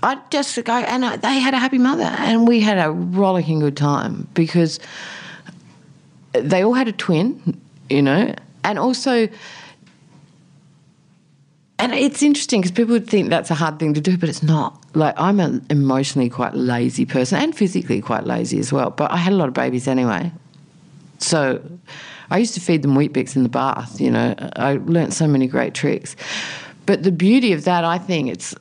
I 0.02 0.20
just 0.30 0.62
go, 0.64 0.72
and 0.72 1.04
I, 1.04 1.16
they 1.16 1.38
had 1.38 1.54
a 1.54 1.58
happy 1.58 1.78
mother, 1.78 2.04
and 2.04 2.46
we 2.46 2.60
had 2.60 2.78
a 2.78 2.90
rollicking 2.90 3.60
good 3.60 3.76
time 3.76 4.28
because 4.34 4.78
they 6.32 6.62
all 6.62 6.74
had 6.74 6.88
a 6.88 6.92
twin, 6.92 7.60
you 7.90 8.02
know, 8.02 8.34
and 8.64 8.78
also 8.78 9.28
and 11.78 11.94
it's 11.94 12.22
interesting 12.22 12.60
because 12.60 12.72
people 12.72 12.92
would 12.92 13.08
think 13.08 13.30
that's 13.30 13.50
a 13.50 13.54
hard 13.54 13.78
thing 13.78 13.94
to 13.94 14.00
do, 14.00 14.18
but 14.18 14.28
it's 14.28 14.42
not. 14.42 14.84
Like, 14.94 15.14
I'm 15.16 15.38
an 15.38 15.64
emotionally 15.70 16.28
quite 16.28 16.54
lazy 16.54 17.06
person 17.06 17.38
and 17.38 17.56
physically 17.56 18.00
quite 18.00 18.24
lazy 18.24 18.58
as 18.58 18.72
well. 18.72 18.90
But 18.90 19.12
I 19.12 19.16
had 19.16 19.32
a 19.32 19.36
lot 19.36 19.46
of 19.46 19.54
babies 19.54 19.86
anyway. 19.86 20.32
So 21.18 21.62
I 22.30 22.38
used 22.38 22.54
to 22.54 22.61
feed 22.61 22.82
them 22.82 22.94
Weet-Bix 22.94 23.37
in 23.37 23.42
the 23.42 23.49
bath, 23.49 24.00
you 24.00 24.11
know. 24.11 24.35
I 24.56 24.75
learnt 24.85 25.12
so 25.14 25.26
many 25.26 25.47
great 25.47 25.75
tricks. 25.75 26.14
But 26.87 27.02
the 27.02 27.12
beauty 27.12 27.52
of 27.52 27.64
that, 27.64 27.85
I 27.85 27.99
think 27.99 28.28
it's 28.28 28.54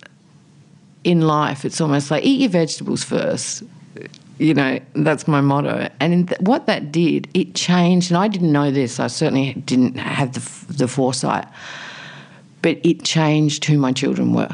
in 1.03 1.21
life, 1.21 1.65
it's 1.65 1.79
almost 1.81 2.09
like 2.11 2.23
eat 2.23 2.39
your 2.41 2.49
vegetables 2.49 3.03
first. 3.03 3.63
You 4.37 4.53
know, 4.53 4.79
that's 4.93 5.27
my 5.27 5.41
motto. 5.41 5.89
And 5.99 6.13
in 6.13 6.27
th- 6.27 6.39
what 6.41 6.67
that 6.67 6.91
did, 6.91 7.27
it 7.33 7.55
changed. 7.55 8.11
And 8.11 8.17
I 8.17 8.27
didn't 8.27 8.51
know 8.51 8.69
this. 8.71 8.99
I 8.99 9.07
certainly 9.07 9.53
didn't 9.53 9.97
have 9.97 10.33
the, 10.33 10.39
f- 10.41 10.65
the 10.69 10.87
foresight 10.87 11.47
but 12.63 12.79
it 12.83 13.03
changed 13.03 13.63
who 13.65 13.77
my 13.77 13.91
children 13.93 14.33
were 14.33 14.49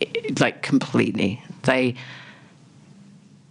It- 0.00 0.40
like 0.40 0.62
completely 0.62 1.40
they 1.62 1.94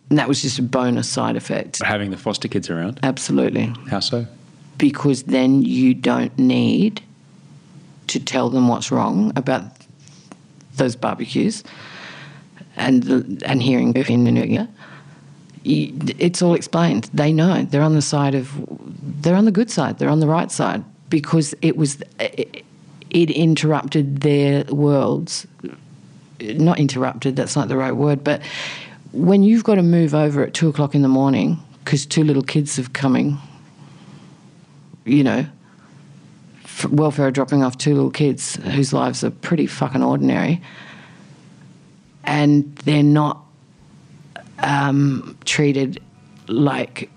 and 0.09 0.19
that 0.19 0.27
was 0.27 0.41
just 0.41 0.59
a 0.59 0.61
bonus 0.61 1.07
side 1.09 1.37
effect 1.37 1.81
Having 1.83 2.11
the 2.11 2.17
foster 2.17 2.47
kids 2.49 2.69
around. 2.69 2.99
absolutely 3.03 3.73
How 3.89 4.01
so? 4.01 4.27
Because 4.77 5.23
then 5.23 5.61
you 5.61 5.93
don't 5.93 6.37
need 6.37 7.01
to 8.07 8.19
tell 8.19 8.49
them 8.49 8.67
what's 8.67 8.91
wrong 8.91 9.31
about 9.35 9.63
those 10.75 10.95
barbecues 10.95 11.63
and 12.75 13.43
and 13.43 13.61
hearing 13.61 13.93
in 13.95 14.23
the 14.23 14.31
new 14.31 14.67
it's 15.69 16.41
all 16.41 16.53
explained. 16.53 17.09
They 17.13 17.33
know. 17.33 17.63
They're 17.63 17.81
on 17.81 17.93
the 17.93 18.01
side 18.01 18.35
of 18.35 18.49
they're 19.21 19.35
on 19.35 19.45
the 19.45 19.51
good 19.51 19.69
side. 19.69 19.99
They're 19.99 20.09
on 20.09 20.21
the 20.21 20.27
right 20.27 20.51
side 20.51 20.83
because 21.09 21.53
it 21.61 21.75
was 21.75 22.01
it, 22.19 22.63
it 23.09 23.31
interrupted 23.31 24.21
their 24.21 24.63
worlds. 24.65 25.45
Not 26.39 26.79
interrupted 26.79 27.35
that's 27.35 27.55
not 27.55 27.67
the 27.67 27.75
right 27.75 27.93
word 27.93 28.23
but 28.23 28.43
when 29.11 29.41
you've 29.41 29.63
got 29.63 29.75
to 29.75 29.81
move 29.81 30.13
over 30.13 30.43
at 30.43 30.53
two 30.53 30.69
o'clock 30.69 30.93
in 30.93 31.01
the 31.01 31.07
morning 31.07 31.57
because 31.83 32.05
two 32.05 32.23
little 32.23 32.43
kids 32.43 32.77
are 32.77 32.87
coming 32.89 33.39
you 35.07 35.23
know, 35.23 35.45
welfare 36.89 37.31
dropping 37.31 37.63
off 37.63 37.77
two 37.77 37.93
little 37.93 38.11
kids 38.11 38.55
whose 38.57 38.93
lives 38.93 39.23
are 39.23 39.31
pretty 39.31 39.67
fucking 39.67 40.03
ordinary, 40.03 40.61
and 42.23 42.75
they're 42.77 43.03
not 43.03 43.43
um, 44.59 45.37
treated 45.45 46.01
like 46.47 47.09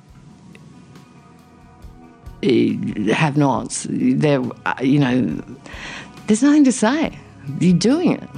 eh, 2.43 2.75
have-nots. 3.13 3.87
They're, 3.91 4.43
uh, 4.67 4.75
you 4.81 4.99
know, 4.99 5.43
there's 6.27 6.43
nothing 6.43 6.65
to 6.65 6.73
say. 6.73 7.19
You're 7.59 7.79
doing 7.79 8.13
it. 8.13 8.29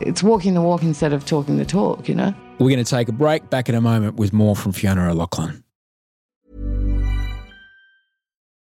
It's 0.00 0.22
walking 0.22 0.54
the 0.54 0.62
walk 0.62 0.82
instead 0.82 1.12
of 1.12 1.24
talking 1.24 1.58
the 1.58 1.64
talk. 1.64 2.08
You 2.08 2.14
know. 2.14 2.34
We're 2.58 2.70
going 2.70 2.84
to 2.84 2.90
take 2.90 3.08
a 3.08 3.12
break. 3.12 3.50
Back 3.50 3.68
in 3.68 3.74
a 3.74 3.80
moment 3.80 4.16
with 4.16 4.32
more 4.32 4.54
from 4.56 4.72
Fiona 4.72 5.10
O'Loughlin. 5.10 5.61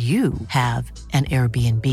you 0.00 0.32
have 0.48 0.90
an 1.12 1.26
Airbnb. 1.26 1.86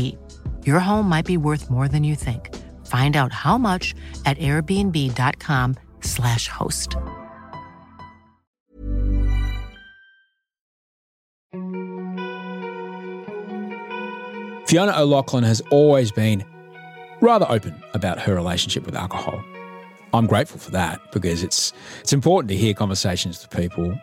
Your 0.64 0.78
home 0.78 1.08
might 1.08 1.26
be 1.26 1.36
worth 1.36 1.68
more 1.70 1.88
than 1.88 2.04
you 2.04 2.14
think. 2.14 2.54
Find 2.86 3.16
out 3.16 3.32
how 3.32 3.58
much 3.58 3.96
at 4.24 4.38
airbnb.com/slash 4.38 6.48
host. 6.48 6.96
Fiona 14.66 14.92
O'Loughlin 14.96 15.42
has 15.44 15.60
always 15.70 16.10
been 16.12 16.44
rather 17.20 17.50
open 17.50 17.82
about 17.94 18.20
her 18.20 18.34
relationship 18.34 18.86
with 18.86 18.94
alcohol. 18.94 19.42
I'm 20.14 20.26
grateful 20.26 20.58
for 20.58 20.70
that 20.70 21.00
because 21.12 21.42
it's 21.42 21.72
it's 22.00 22.12
important 22.12 22.48
to 22.50 22.56
hear 22.56 22.74
conversations 22.74 23.42
with 23.42 23.50
people 23.50 23.98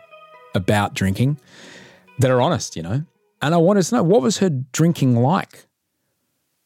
about 0.54 0.94
drinking 0.94 1.38
that 2.18 2.30
are 2.30 2.40
honest, 2.40 2.76
you 2.76 2.82
know. 2.82 3.04
And 3.42 3.54
I 3.54 3.58
wanted 3.58 3.82
to 3.84 3.96
know 3.96 4.02
what 4.02 4.22
was 4.22 4.38
her 4.38 4.50
drinking 4.72 5.16
like 5.16 5.66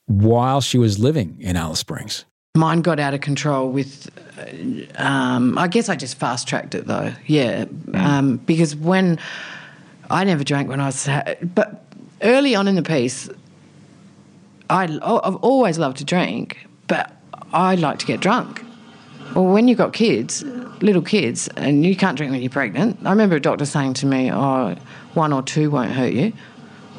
while 0.07 0.61
she 0.61 0.79
was 0.79 0.99
living 0.99 1.37
in 1.41 1.57
Alice 1.57 1.79
Springs. 1.81 2.25
mine 2.57 2.81
got 2.83 2.99
out 3.01 3.15
of 3.15 3.21
control 3.21 3.71
with. 3.71 4.11
uh, 4.39 5.03
Um, 5.03 5.57
I 5.59 5.69
guess 5.69 5.89
I 5.89 5.97
just 5.97 6.17
fast 6.17 6.49
tracked 6.49 6.75
it 6.75 6.87
though. 6.87 7.13
Yeah, 7.27 7.67
um, 7.95 8.39
because 8.39 8.75
when 8.77 9.19
I 10.11 10.25
never 10.25 10.43
drank 10.45 10.69
when 10.69 10.81
I 10.81 10.87
was, 10.87 11.09
but 11.55 11.85
early 12.23 12.55
on 12.55 12.67
in 12.69 12.75
the 12.75 12.83
piece, 12.83 13.29
I, 14.69 14.85
I've 14.85 15.37
always 15.37 15.79
loved 15.79 15.99
to 15.99 16.05
drink, 16.05 16.67
but 16.89 17.13
I 17.53 17.75
like 17.77 17.99
to 18.01 18.07
get 18.07 18.21
drunk. 18.21 18.65
Well, 19.35 19.47
when 19.47 19.69
you've 19.69 19.79
got 19.79 19.93
kids, 19.93 20.43
little 20.83 21.03
kids, 21.03 21.49
and 21.57 21.85
you 21.85 21.95
can't 21.95 22.17
drink 22.17 22.33
when 22.33 22.41
you're 22.43 22.51
pregnant, 22.51 22.99
I 23.05 23.11
remember 23.11 23.37
a 23.37 23.41
doctor 23.41 23.65
saying 23.65 23.95
to 23.95 24.07
me, 24.07 24.31
oh, 24.33 24.75
one 25.15 25.33
or 25.33 25.43
two 25.43 25.71
won't 25.71 25.93
hurt 25.93 26.13
you. 26.13 26.33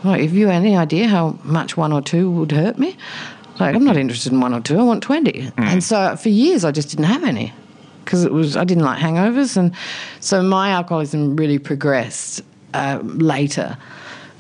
Like, 0.03 0.22
have 0.22 0.34
you 0.34 0.50
any 0.50 0.75
idea 0.75 1.08
how 1.08 1.38
much 1.43 1.77
one 1.77 1.91
or 1.93 2.01
two 2.01 2.29
would 2.31 2.51
hurt 2.51 2.77
me? 2.79 2.98
Like, 3.60 3.75
I'm 3.75 3.84
not 3.84 3.98
interested 3.98 4.31
in 4.31 4.39
one 4.39 4.53
or 4.53 4.62
two, 4.62 4.79
I 4.79 4.84
want 4.84 5.03
20. 5.03 5.51
And 5.58 5.84
so 5.84 6.15
for 6.15 6.29
years, 6.29 6.65
I 6.65 6.72
just 6.72 6.89
didn't 6.89 7.05
have 7.05 7.24
any 7.24 7.53
because 8.03 8.25
it 8.25 8.31
was 8.31 8.58
I 8.58 8.63
didn't 8.63 8.84
like 8.84 9.00
hangovers, 9.00 9.55
and 9.58 9.74
so 10.20 10.41
my 10.41 10.70
alcoholism 10.72 11.36
really 11.36 11.60
progressed 11.60 12.41
uh, 12.74 13.00
later. 13.03 13.77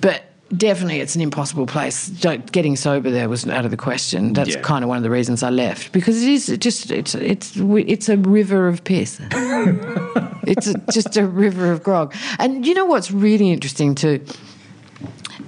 But 0.01 0.23
definitely, 0.55 0.99
it's 0.99 1.15
an 1.15 1.21
impossible 1.21 1.67
place. 1.67 2.09
Getting 2.09 2.75
sober 2.75 3.11
there 3.11 3.29
was 3.29 3.47
out 3.47 3.63
of 3.65 3.71
the 3.71 3.77
question. 3.77 4.33
That's 4.33 4.55
Yeah. 4.55 4.61
kind 4.61 4.83
of 4.83 4.89
one 4.89 4.97
of 4.97 5.03
the 5.03 5.11
reasons 5.11 5.43
I 5.43 5.51
left 5.51 5.91
because 5.91 6.23
it 6.23 6.29
is 6.29 6.47
just 6.59 6.91
it's 6.91 7.13
it's 7.15 7.55
it's 7.55 8.09
a 8.09 8.17
river 8.17 8.67
of 8.67 8.83
piss. 8.83 9.19
it's 9.31 10.67
a, 10.67 10.73
just 10.91 11.15
a 11.17 11.25
river 11.27 11.71
of 11.71 11.83
grog. 11.83 12.13
And 12.39 12.65
you 12.65 12.73
know 12.73 12.85
what's 12.85 13.11
really 13.11 13.51
interesting 13.51 13.95
too 13.95 14.19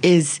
is 0.02 0.40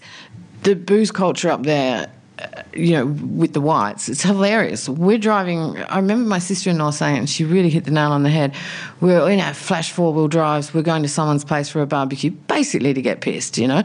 the 0.62 0.74
booze 0.74 1.10
culture 1.10 1.50
up 1.50 1.62
there. 1.62 2.10
uh, 2.38 2.62
You 2.74 2.92
know, 2.92 3.06
with 3.06 3.52
the 3.52 3.60
whites, 3.60 4.08
it's 4.08 4.22
hilarious. 4.22 4.88
We're 4.88 5.18
driving. 5.18 5.78
I 5.88 5.96
remember 5.96 6.28
my 6.28 6.40
sister-in-law 6.40 6.90
saying, 6.90 7.18
and 7.18 7.30
she 7.30 7.44
really 7.44 7.70
hit 7.70 7.84
the 7.84 7.90
nail 7.90 8.12
on 8.12 8.22
the 8.22 8.30
head. 8.30 8.54
We're 9.00 9.30
in 9.30 9.40
our 9.40 9.54
flash 9.54 9.92
four-wheel 9.92 10.28
drives. 10.28 10.74
We're 10.74 10.82
going 10.82 11.02
to 11.02 11.08
someone's 11.08 11.44
place 11.44 11.68
for 11.68 11.80
a 11.82 11.86
barbecue, 11.86 12.30
basically 12.30 12.94
to 12.94 13.02
get 13.02 13.20
pissed, 13.20 13.58
you 13.58 13.68
know. 13.68 13.82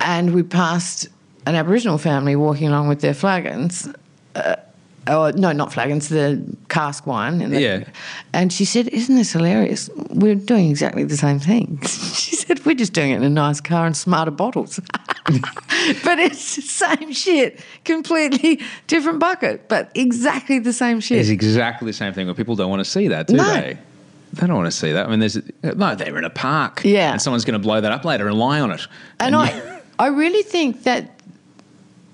And 0.00 0.34
we 0.34 0.42
passed 0.42 1.08
an 1.46 1.54
Aboriginal 1.54 1.98
family 1.98 2.36
walking 2.36 2.68
along 2.68 2.88
with 2.88 3.00
their 3.00 3.14
flagons. 3.14 3.88
Uh, 4.34 4.56
oh 5.06 5.30
no, 5.30 5.52
not 5.52 5.72
flagons, 5.72 6.08
the 6.08 6.42
cask 6.68 7.06
wine. 7.06 7.40
in 7.40 7.50
the- 7.50 7.60
Yeah. 7.60 7.84
And 8.32 8.52
she 8.52 8.64
said, 8.64 8.88
"Isn't 8.88 9.16
this 9.16 9.32
hilarious? 9.32 9.88
We're 10.10 10.34
doing 10.34 10.70
exactly 10.70 11.04
the 11.04 11.16
same 11.16 11.38
thing." 11.38 11.78
she 11.82 12.36
said, 12.36 12.64
"We're 12.64 12.74
just 12.74 12.92
doing 12.92 13.10
it 13.12 13.16
in 13.16 13.22
a 13.22 13.30
nice 13.30 13.60
car 13.60 13.86
and 13.86 13.96
smarter 13.96 14.30
bottles." 14.30 14.80
but 16.04 16.18
it's 16.18 16.56
the 16.56 16.62
same 16.62 17.12
shit, 17.12 17.60
completely 17.84 18.60
different 18.86 19.18
bucket, 19.18 19.68
but 19.68 19.90
exactly 19.94 20.58
the 20.58 20.72
same 20.72 21.00
shit. 21.00 21.18
It's 21.18 21.28
exactly 21.30 21.86
the 21.86 21.92
same 21.92 22.12
thing. 22.12 22.26
Where 22.26 22.34
people 22.34 22.56
don't 22.56 22.70
want 22.70 22.80
to 22.84 22.90
see 22.90 23.08
that, 23.08 23.26
do 23.28 23.34
No. 23.36 23.44
they? 23.54 23.78
They 24.32 24.46
don't 24.46 24.56
want 24.56 24.66
to 24.66 24.76
see 24.76 24.92
that. 24.92 25.06
I 25.06 25.10
mean, 25.10 25.20
there's 25.20 25.38
no. 25.62 25.94
They're 25.94 26.18
in 26.18 26.24
a 26.24 26.30
park, 26.30 26.82
Yeah. 26.84 27.12
and 27.12 27.22
someone's 27.22 27.44
going 27.44 27.54
to 27.60 27.64
blow 27.64 27.80
that 27.80 27.92
up 27.92 28.04
later 28.04 28.26
and 28.28 28.36
lie 28.38 28.60
on 28.60 28.70
it. 28.72 28.86
And 29.20 29.34
I, 29.36 29.80
I 29.98 30.08
really 30.08 30.42
think 30.42 30.82
that 30.82 31.10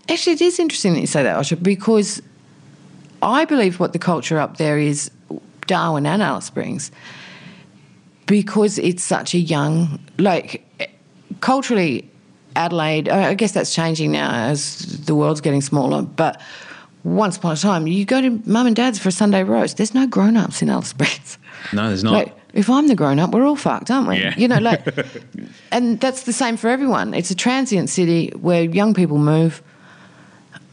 actually 0.08 0.34
it 0.34 0.40
is 0.42 0.58
interesting 0.58 0.92
that 0.94 1.00
you 1.00 1.06
say 1.06 1.22
that, 1.22 1.36
Osher, 1.36 1.60
because 1.60 2.22
I 3.22 3.44
believe 3.44 3.80
what 3.80 3.92
the 3.92 3.98
culture 3.98 4.38
up 4.38 4.56
there 4.56 4.78
is 4.78 5.10
Darwin 5.66 6.06
and 6.06 6.22
Alice 6.22 6.46
Springs, 6.46 6.90
because 8.26 8.78
it's 8.78 9.02
such 9.02 9.34
a 9.34 9.38
young, 9.38 10.00
like 10.18 10.64
culturally, 11.40 12.10
Adelaide. 12.56 13.08
I 13.08 13.34
guess 13.34 13.52
that's 13.52 13.74
changing 13.74 14.12
now 14.12 14.30
as 14.32 15.04
the 15.04 15.14
world's 15.14 15.40
getting 15.40 15.62
smaller, 15.62 16.02
but. 16.02 16.40
Once 17.04 17.36
upon 17.36 17.52
a 17.52 17.56
time, 17.56 17.88
you 17.88 18.04
go 18.04 18.20
to 18.20 18.40
mum 18.46 18.64
and 18.64 18.76
dad's 18.76 18.96
for 18.96 19.08
a 19.08 19.12
Sunday 19.12 19.42
roast. 19.42 19.76
There's 19.76 19.92
no 19.92 20.06
grown 20.06 20.36
ups 20.36 20.62
in 20.62 20.70
Alice 20.70 20.90
Springs. 20.90 21.36
No, 21.72 21.88
there's 21.88 22.04
not. 22.04 22.12
Like, 22.12 22.36
if 22.54 22.68
I'm 22.68 22.88
the 22.88 22.94
grown 22.94 23.18
up, 23.18 23.32
we're 23.32 23.44
all 23.44 23.56
fucked, 23.56 23.90
aren't 23.90 24.08
we? 24.08 24.18
Yeah. 24.18 24.34
You 24.36 24.48
know, 24.48 24.58
like, 24.58 24.86
and 25.72 25.98
that's 26.00 26.22
the 26.22 26.32
same 26.32 26.56
for 26.56 26.68
everyone. 26.68 27.14
It's 27.14 27.30
a 27.30 27.34
transient 27.34 27.88
city 27.88 28.30
where 28.40 28.64
young 28.64 28.94
people 28.94 29.18
move, 29.18 29.62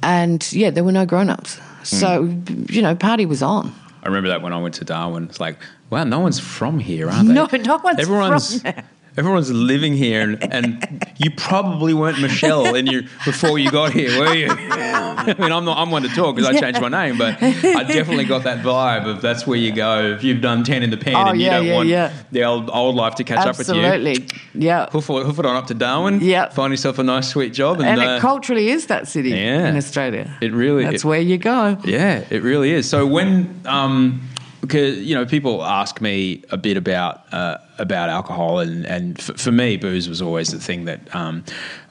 and 0.03 0.51
yeah, 0.53 0.69
there 0.69 0.83
were 0.83 0.91
no 0.91 1.05
grown 1.05 1.29
ups. 1.29 1.59
So, 1.83 2.25
mm. 2.25 2.69
you 2.69 2.81
know, 2.81 2.95
party 2.95 3.25
was 3.25 3.41
on. 3.41 3.73
I 4.03 4.07
remember 4.07 4.29
that 4.29 4.41
when 4.41 4.53
I 4.53 4.61
went 4.61 4.75
to 4.75 4.85
Darwin. 4.85 5.25
It's 5.25 5.39
like, 5.39 5.57
wow, 5.89 6.03
no 6.03 6.19
one's 6.19 6.39
from 6.39 6.79
here, 6.79 7.09
are 7.09 7.23
they? 7.23 7.33
No, 7.33 7.47
no 7.51 7.77
one's 7.77 7.99
everyone's, 7.99 8.61
from 8.61 8.71
there. 8.71 8.89
Everyone's 9.19 9.51
living 9.51 9.93
here, 9.97 10.21
and, 10.21 10.53
and 10.53 11.05
you 11.17 11.29
probably 11.31 11.93
weren't 11.93 12.21
Michelle 12.21 12.73
in 12.73 12.87
your 12.87 13.01
before 13.25 13.59
you 13.59 13.69
got 13.69 13.91
here, 13.91 14.17
were 14.17 14.33
you? 14.33 14.47
I 14.49 15.35
mean, 15.37 15.51
I'm 15.51 15.65
not. 15.65 15.77
I'm 15.77 15.91
one 15.91 16.03
to 16.03 16.07
talk 16.09 16.37
because 16.37 16.49
I 16.55 16.57
changed 16.57 16.79
my 16.79 16.87
name, 16.87 17.17
but 17.17 17.41
I 17.43 17.83
definitely 17.83 18.23
got 18.23 18.43
that 18.43 18.63
vibe 18.63 19.05
of 19.05 19.21
that's 19.21 19.45
where 19.45 19.57
you 19.57 19.73
go 19.73 20.13
if 20.13 20.23
you've 20.23 20.39
done 20.41 20.63
ten 20.63 20.83
in 20.83 20.89
the 20.89 20.95
pen 20.97 21.15
Oh, 21.15 21.25
and 21.31 21.39
you 21.41 21.47
yeah, 21.47 21.57
don't 21.57 21.65
yeah, 21.65 21.75
want 21.75 21.89
yeah. 21.89 22.13
the 22.31 22.43
old 22.45 22.69
old 22.71 22.95
life 22.95 23.15
to 23.15 23.25
catch 23.25 23.45
up 23.45 23.57
with 23.57 23.67
you. 23.67 23.81
Absolutely. 23.81 24.25
Yeah. 24.53 24.89
Hoof 24.89 25.09
it, 25.09 25.25
hoof 25.25 25.37
it 25.37 25.45
on 25.45 25.57
up 25.57 25.67
to 25.67 25.73
Darwin. 25.73 26.21
Yeah. 26.21 26.47
Find 26.49 26.71
yourself 26.71 26.97
a 26.97 27.03
nice, 27.03 27.27
sweet 27.27 27.51
job, 27.53 27.79
and, 27.81 27.87
And 27.89 27.99
uh, 27.99 28.03
it 28.13 28.21
culturally 28.21 28.69
is 28.69 28.87
that 28.87 29.07
city 29.09 29.31
yeah. 29.31 29.67
in 29.67 29.75
Australia. 29.75 30.37
It 30.41 30.53
really- 30.53 30.85
That's 30.85 31.03
it- 31.03 31.07
where 31.07 31.19
you 31.19 31.37
go. 31.37 31.77
Yeah, 31.83 32.23
it 32.29 32.41
really 32.41 32.71
is. 32.71 32.89
So 32.89 33.05
when, 33.05 33.59
um, 33.65 34.21
because 34.61 34.97
you 34.99 35.15
know, 35.15 35.25
people 35.25 35.63
ask 35.63 36.01
me 36.01 36.43
a 36.49 36.57
bit 36.57 36.77
about 36.77 37.31
uh, 37.33 37.57
about 37.77 38.09
alcohol, 38.09 38.59
and 38.59 38.85
and 38.85 39.21
for, 39.21 39.33
for 39.37 39.51
me, 39.51 39.77
booze 39.77 40.09
was 40.09 40.21
always 40.21 40.51
the 40.51 40.59
thing 40.59 40.85
that 40.85 41.13
um, 41.15 41.43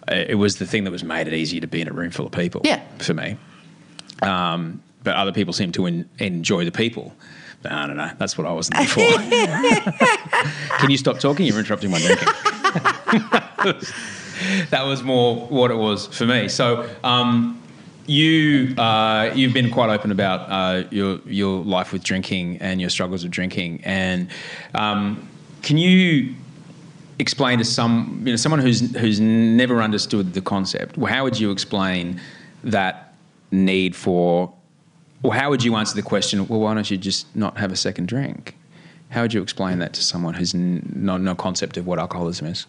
it 0.08 0.36
was 0.36 0.58
the 0.58 0.66
thing 0.66 0.84
that 0.84 0.90
was 0.90 1.04
made 1.04 1.26
it 1.26 1.34
easier 1.34 1.60
to 1.60 1.66
be 1.66 1.80
in 1.80 1.88
a 1.88 1.92
room 1.92 2.10
full 2.10 2.26
of 2.26 2.32
people. 2.32 2.60
Yeah. 2.64 2.82
for 2.98 3.14
me. 3.14 3.36
Um, 4.22 4.82
but 5.04 5.14
other 5.14 5.32
people 5.32 5.52
seem 5.52 5.72
to 5.72 5.86
en- 5.86 6.08
enjoy 6.18 6.64
the 6.64 6.72
people. 6.72 7.14
I 7.64 7.86
don't 7.86 7.96
know. 7.96 8.10
That's 8.18 8.38
what 8.38 8.46
I 8.46 8.52
wasn't 8.52 8.76
there 8.78 8.86
for. 8.86 9.00
Can 10.78 10.90
you 10.90 10.96
stop 10.96 11.18
talking? 11.18 11.44
You're 11.44 11.58
interrupting 11.58 11.90
my 11.90 11.98
drinking. 11.98 12.28
that 14.70 14.84
was 14.84 15.02
more 15.02 15.46
what 15.46 15.70
it 15.70 15.76
was 15.76 16.06
for 16.06 16.24
me. 16.24 16.48
So, 16.48 16.88
um, 17.02 17.60
you 18.08 18.74
uh, 18.76 19.30
you've 19.34 19.52
been 19.52 19.70
quite 19.70 19.90
open 19.90 20.10
about 20.10 20.48
uh, 20.48 20.88
your 20.90 21.20
your 21.26 21.62
life 21.64 21.92
with 21.92 22.02
drinking 22.02 22.58
and 22.58 22.80
your 22.80 22.90
struggles 22.90 23.22
with 23.22 23.32
drinking, 23.32 23.82
and 23.84 24.28
um, 24.74 25.28
can 25.62 25.76
you 25.76 26.34
explain 27.18 27.58
to 27.58 27.64
some 27.64 28.22
you 28.24 28.32
know 28.32 28.36
someone 28.36 28.60
who's 28.60 28.96
who's 28.96 29.20
never 29.20 29.82
understood 29.82 30.34
the 30.34 30.40
concept? 30.40 30.96
How 30.96 31.24
would 31.24 31.38
you 31.38 31.50
explain 31.50 32.20
that 32.64 33.14
need 33.50 33.94
for? 33.94 34.52
Or 35.24 35.34
how 35.34 35.50
would 35.50 35.64
you 35.64 35.74
answer 35.74 35.96
the 35.96 36.02
question? 36.02 36.46
Well, 36.46 36.60
why 36.60 36.74
don't 36.74 36.88
you 36.88 36.96
just 36.96 37.34
not 37.34 37.58
have 37.58 37.72
a 37.72 37.76
second 37.76 38.06
drink? 38.06 38.56
How 39.10 39.22
would 39.22 39.34
you 39.34 39.42
explain 39.42 39.80
that 39.80 39.92
to 39.94 40.02
someone 40.02 40.34
who's 40.34 40.54
n- 40.54 40.92
no, 40.94 41.16
no 41.16 41.34
concept 41.34 41.76
of 41.76 41.86
what 41.86 41.98
alcoholism 41.98 42.46
is? 42.46 42.66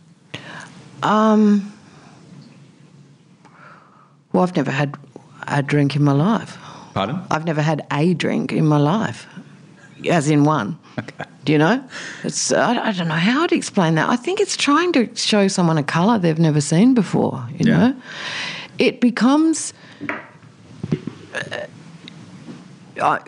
Um, 1.03 1.71
well, 4.33 4.41
I've 4.41 4.55
never 4.55 4.71
had 4.71 4.97
a 5.49 5.61
drink 5.61 5.95
in 5.95 6.03
my 6.03 6.11
life. 6.13 6.57
Pardon? 6.93 7.19
I've 7.31 7.45
never 7.45 7.61
had 7.61 7.85
a 7.91 8.13
drink 8.13 8.51
in 8.51 8.65
my 8.65 8.77
life, 8.77 9.27
as 10.09 10.29
in 10.29 10.43
one. 10.45 10.77
Do 11.45 11.51
you 11.53 11.57
know? 11.57 11.83
It's 12.23 12.51
I, 12.51 12.89
I 12.89 12.91
don't 12.91 13.07
know 13.07 13.13
how 13.15 13.47
to 13.47 13.55
explain 13.55 13.95
that. 13.95 14.09
I 14.09 14.15
think 14.17 14.39
it's 14.39 14.57
trying 14.57 14.91
to 14.93 15.09
show 15.15 15.47
someone 15.47 15.77
a 15.77 15.83
colour 15.83 16.19
they've 16.19 16.39
never 16.39 16.61
seen 16.61 16.93
before. 16.93 17.47
You 17.57 17.65
Yeah. 17.65 17.77
know, 17.77 17.95
it 18.77 18.99
becomes. 19.01 19.73
uh, 21.33 21.65
I, 23.01 23.19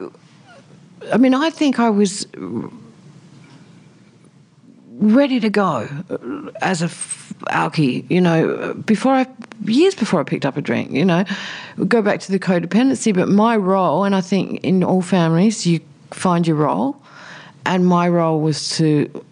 I 1.13 1.17
mean, 1.17 1.33
I 1.33 1.49
think 1.49 1.79
I 1.79 1.89
was 1.89 2.27
ready 4.99 5.39
to 5.39 5.49
go 5.49 5.87
as 6.61 6.81
a 6.81 6.87
alkie, 7.49 8.09
you 8.09 8.21
know, 8.21 8.73
before 8.73 9.13
I, 9.13 9.27
years 9.65 9.95
before 9.95 10.19
I 10.19 10.23
picked 10.23 10.45
up 10.45 10.57
a 10.57 10.61
drink, 10.61 10.91
you 10.91 11.05
know, 11.05 11.25
go 11.87 12.01
back 12.01 12.19
to 12.21 12.31
the 12.31 12.39
codependency. 12.39 13.13
But 13.13 13.29
my 13.29 13.57
role, 13.57 14.03
and 14.03 14.15
I 14.15 14.21
think 14.21 14.63
in 14.63 14.83
all 14.83 15.01
families, 15.01 15.65
you 15.65 15.79
find 16.11 16.45
your 16.45 16.57
role, 16.57 17.01
and 17.65 17.85
my 17.85 18.09
role 18.09 18.41
was 18.41 18.77
to, 18.77 19.23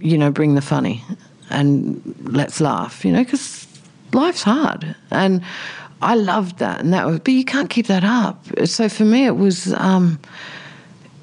you 0.00 0.18
know, 0.18 0.30
bring 0.30 0.54
the 0.54 0.62
funny 0.62 1.04
and 1.50 2.14
let's 2.24 2.60
laugh, 2.60 3.04
you 3.04 3.12
know, 3.12 3.24
because 3.24 3.66
life's 4.12 4.42
hard. 4.42 4.94
And 5.10 5.42
I 6.02 6.14
loved 6.14 6.58
that. 6.58 6.80
And 6.80 6.92
that 6.92 7.06
was, 7.06 7.20
but 7.20 7.32
you 7.32 7.44
can't 7.44 7.70
keep 7.70 7.86
that 7.86 8.04
up. 8.04 8.44
So 8.66 8.88
for 8.88 9.04
me, 9.04 9.26
it 9.26 9.36
was, 9.36 9.72
um, 9.74 10.18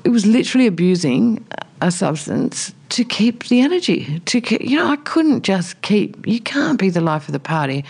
it 0.03 0.09
was 0.09 0.25
literally 0.25 0.67
abusing 0.67 1.45
a 1.81 1.91
substance 1.91 2.73
to 2.89 3.03
keep 3.03 3.45
the 3.45 3.61
energy. 3.61 4.21
To 4.25 4.41
keep, 4.41 4.61
you 4.61 4.77
know, 4.77 4.88
I 4.88 4.95
couldn't 4.97 5.43
just 5.43 5.81
keep. 5.81 6.25
You 6.27 6.39
can't 6.39 6.79
be 6.79 6.89
the 6.89 7.01
life 7.01 7.27
of 7.27 7.33
the 7.33 7.39
party. 7.39 7.85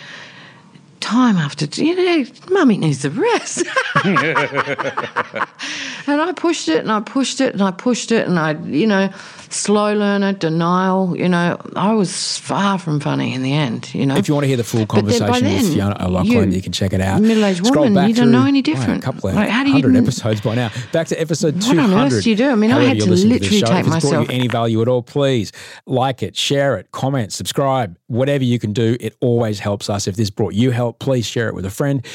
Time 0.99 1.37
after, 1.37 1.65
you 1.81 1.95
know, 1.95 2.25
mummy 2.49 2.77
needs 2.77 3.05
a 3.05 3.11
rest. 3.11 3.63
And 6.07 6.21
I 6.21 6.31
pushed 6.33 6.67
it 6.67 6.79
and 6.79 6.91
I 6.91 6.99
pushed 6.99 7.41
it 7.41 7.53
and 7.53 7.63
I 7.63 7.71
pushed 7.71 8.11
it 8.11 8.27
and 8.27 8.37
I, 8.37 8.53
you 8.65 8.85
know, 8.85 9.09
slow 9.49 9.93
learner, 9.93 10.33
denial, 10.33 11.15
you 11.17 11.27
know, 11.29 11.59
I 11.75 11.93
was 11.93 12.37
far 12.37 12.77
from 12.79 12.99
funny 12.99 13.33
in 13.33 13.43
the 13.43 13.53
end, 13.53 13.93
you 13.93 14.05
know. 14.05 14.15
If 14.15 14.27
you 14.27 14.33
want 14.33 14.43
to 14.43 14.47
hear 14.47 14.57
the 14.57 14.63
full 14.63 14.85
But 14.85 15.05
then 15.05 15.19
conversation 15.19 15.45
with 15.57 15.73
Fiona 15.73 15.97
O'Loughlin, 15.99 16.51
you, 16.51 16.57
you- 16.57 16.61
can 16.61 16.71
check 16.71 16.93
it 16.93 17.01
out. 17.01 17.21
middle-aged 17.21 17.65
Scroll 17.65 17.85
woman, 17.85 17.93
back 17.93 18.07
you 18.09 18.15
don't 18.15 18.31
know 18.31 18.45
any 18.45 18.61
different. 18.61 19.01
a 19.03 19.05
couple 19.05 19.29
of 19.29 19.35
Like, 19.35 19.49
how 19.49 19.63
do 19.63 19.69
you 19.69 19.75
hundred 19.81 19.95
episodes 19.97 20.41
by 20.41 20.55
now. 20.55 20.71
Back 20.91 21.07
to 21.07 21.19
episode 21.21 21.61
two 21.61 21.77
hundred. 21.79 21.95
What 21.95 22.05
on 22.07 22.13
earth 22.13 22.23
do 22.23 22.29
you 22.29 22.35
do? 22.35 22.49
I 22.49 22.55
mean, 22.55 22.71
I 22.71 22.83
had 22.83 22.99
to 22.99 23.09
literally 23.09 23.39
show. 23.59 23.65
take 23.67 23.85
if 23.85 23.87
it's 23.87 23.87
brought 23.87 24.03
myself- 24.03 24.29
you 24.29 24.35
any 24.35 24.47
value 24.47 24.81
at 24.81 24.87
all, 24.87 25.03
please 25.03 25.51
like 25.85 26.23
it, 26.23 26.35
share 26.35 26.77
it, 26.77 26.91
comment, 26.91 27.33
subscribe, 27.33 27.97
whatever 28.07 28.43
you 28.43 28.59
can 28.59 28.73
do. 28.73 28.97
It 28.99 29.15
always 29.21 29.59
helps 29.59 29.89
us. 29.89 30.07
If 30.07 30.15
this 30.15 30.29
brought 30.29 30.53
you 30.53 30.71
help, 30.71 30.99
please 30.99 31.25
share 31.25 31.47
it 31.47 31.55
with 31.55 31.65
a 31.65 31.69
friend. 31.69 32.05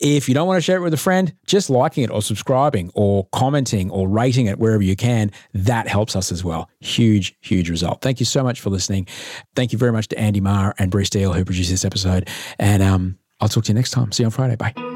If 0.00 0.28
you 0.28 0.34
don't 0.34 0.46
want 0.46 0.58
to 0.58 0.62
share 0.62 0.76
it 0.76 0.82
with 0.82 0.94
a 0.94 0.98
friend, 0.98 1.32
just 1.46 1.70
liking 1.70 2.04
it 2.04 2.10
or 2.10 2.22
subscribing 2.22 2.90
or 2.94 3.26
commenting 3.32 3.90
or 3.90 4.08
rating 4.08 4.46
it 4.46 4.58
wherever 4.58 4.82
you 4.82 4.96
can, 4.96 5.30
that 5.54 5.88
helps 5.88 6.16
us 6.16 6.32
as 6.32 6.44
well. 6.44 6.70
Huge, 6.80 7.36
huge 7.40 7.70
result. 7.70 8.02
Thank 8.02 8.20
you 8.20 8.26
so 8.26 8.42
much 8.42 8.60
for 8.60 8.70
listening. 8.70 9.06
Thank 9.54 9.72
you 9.72 9.78
very 9.78 9.92
much 9.92 10.08
to 10.08 10.18
Andy 10.18 10.40
Marr 10.40 10.74
and 10.78 10.90
Bruce 10.90 11.08
Steele 11.08 11.32
who 11.32 11.44
produced 11.44 11.70
this 11.70 11.84
episode. 11.84 12.28
And 12.58 12.82
um, 12.82 13.18
I'll 13.40 13.48
talk 13.48 13.64
to 13.64 13.68
you 13.68 13.74
next 13.74 13.90
time. 13.90 14.12
See 14.12 14.22
you 14.22 14.26
on 14.26 14.32
Friday. 14.32 14.56
Bye. 14.56 14.95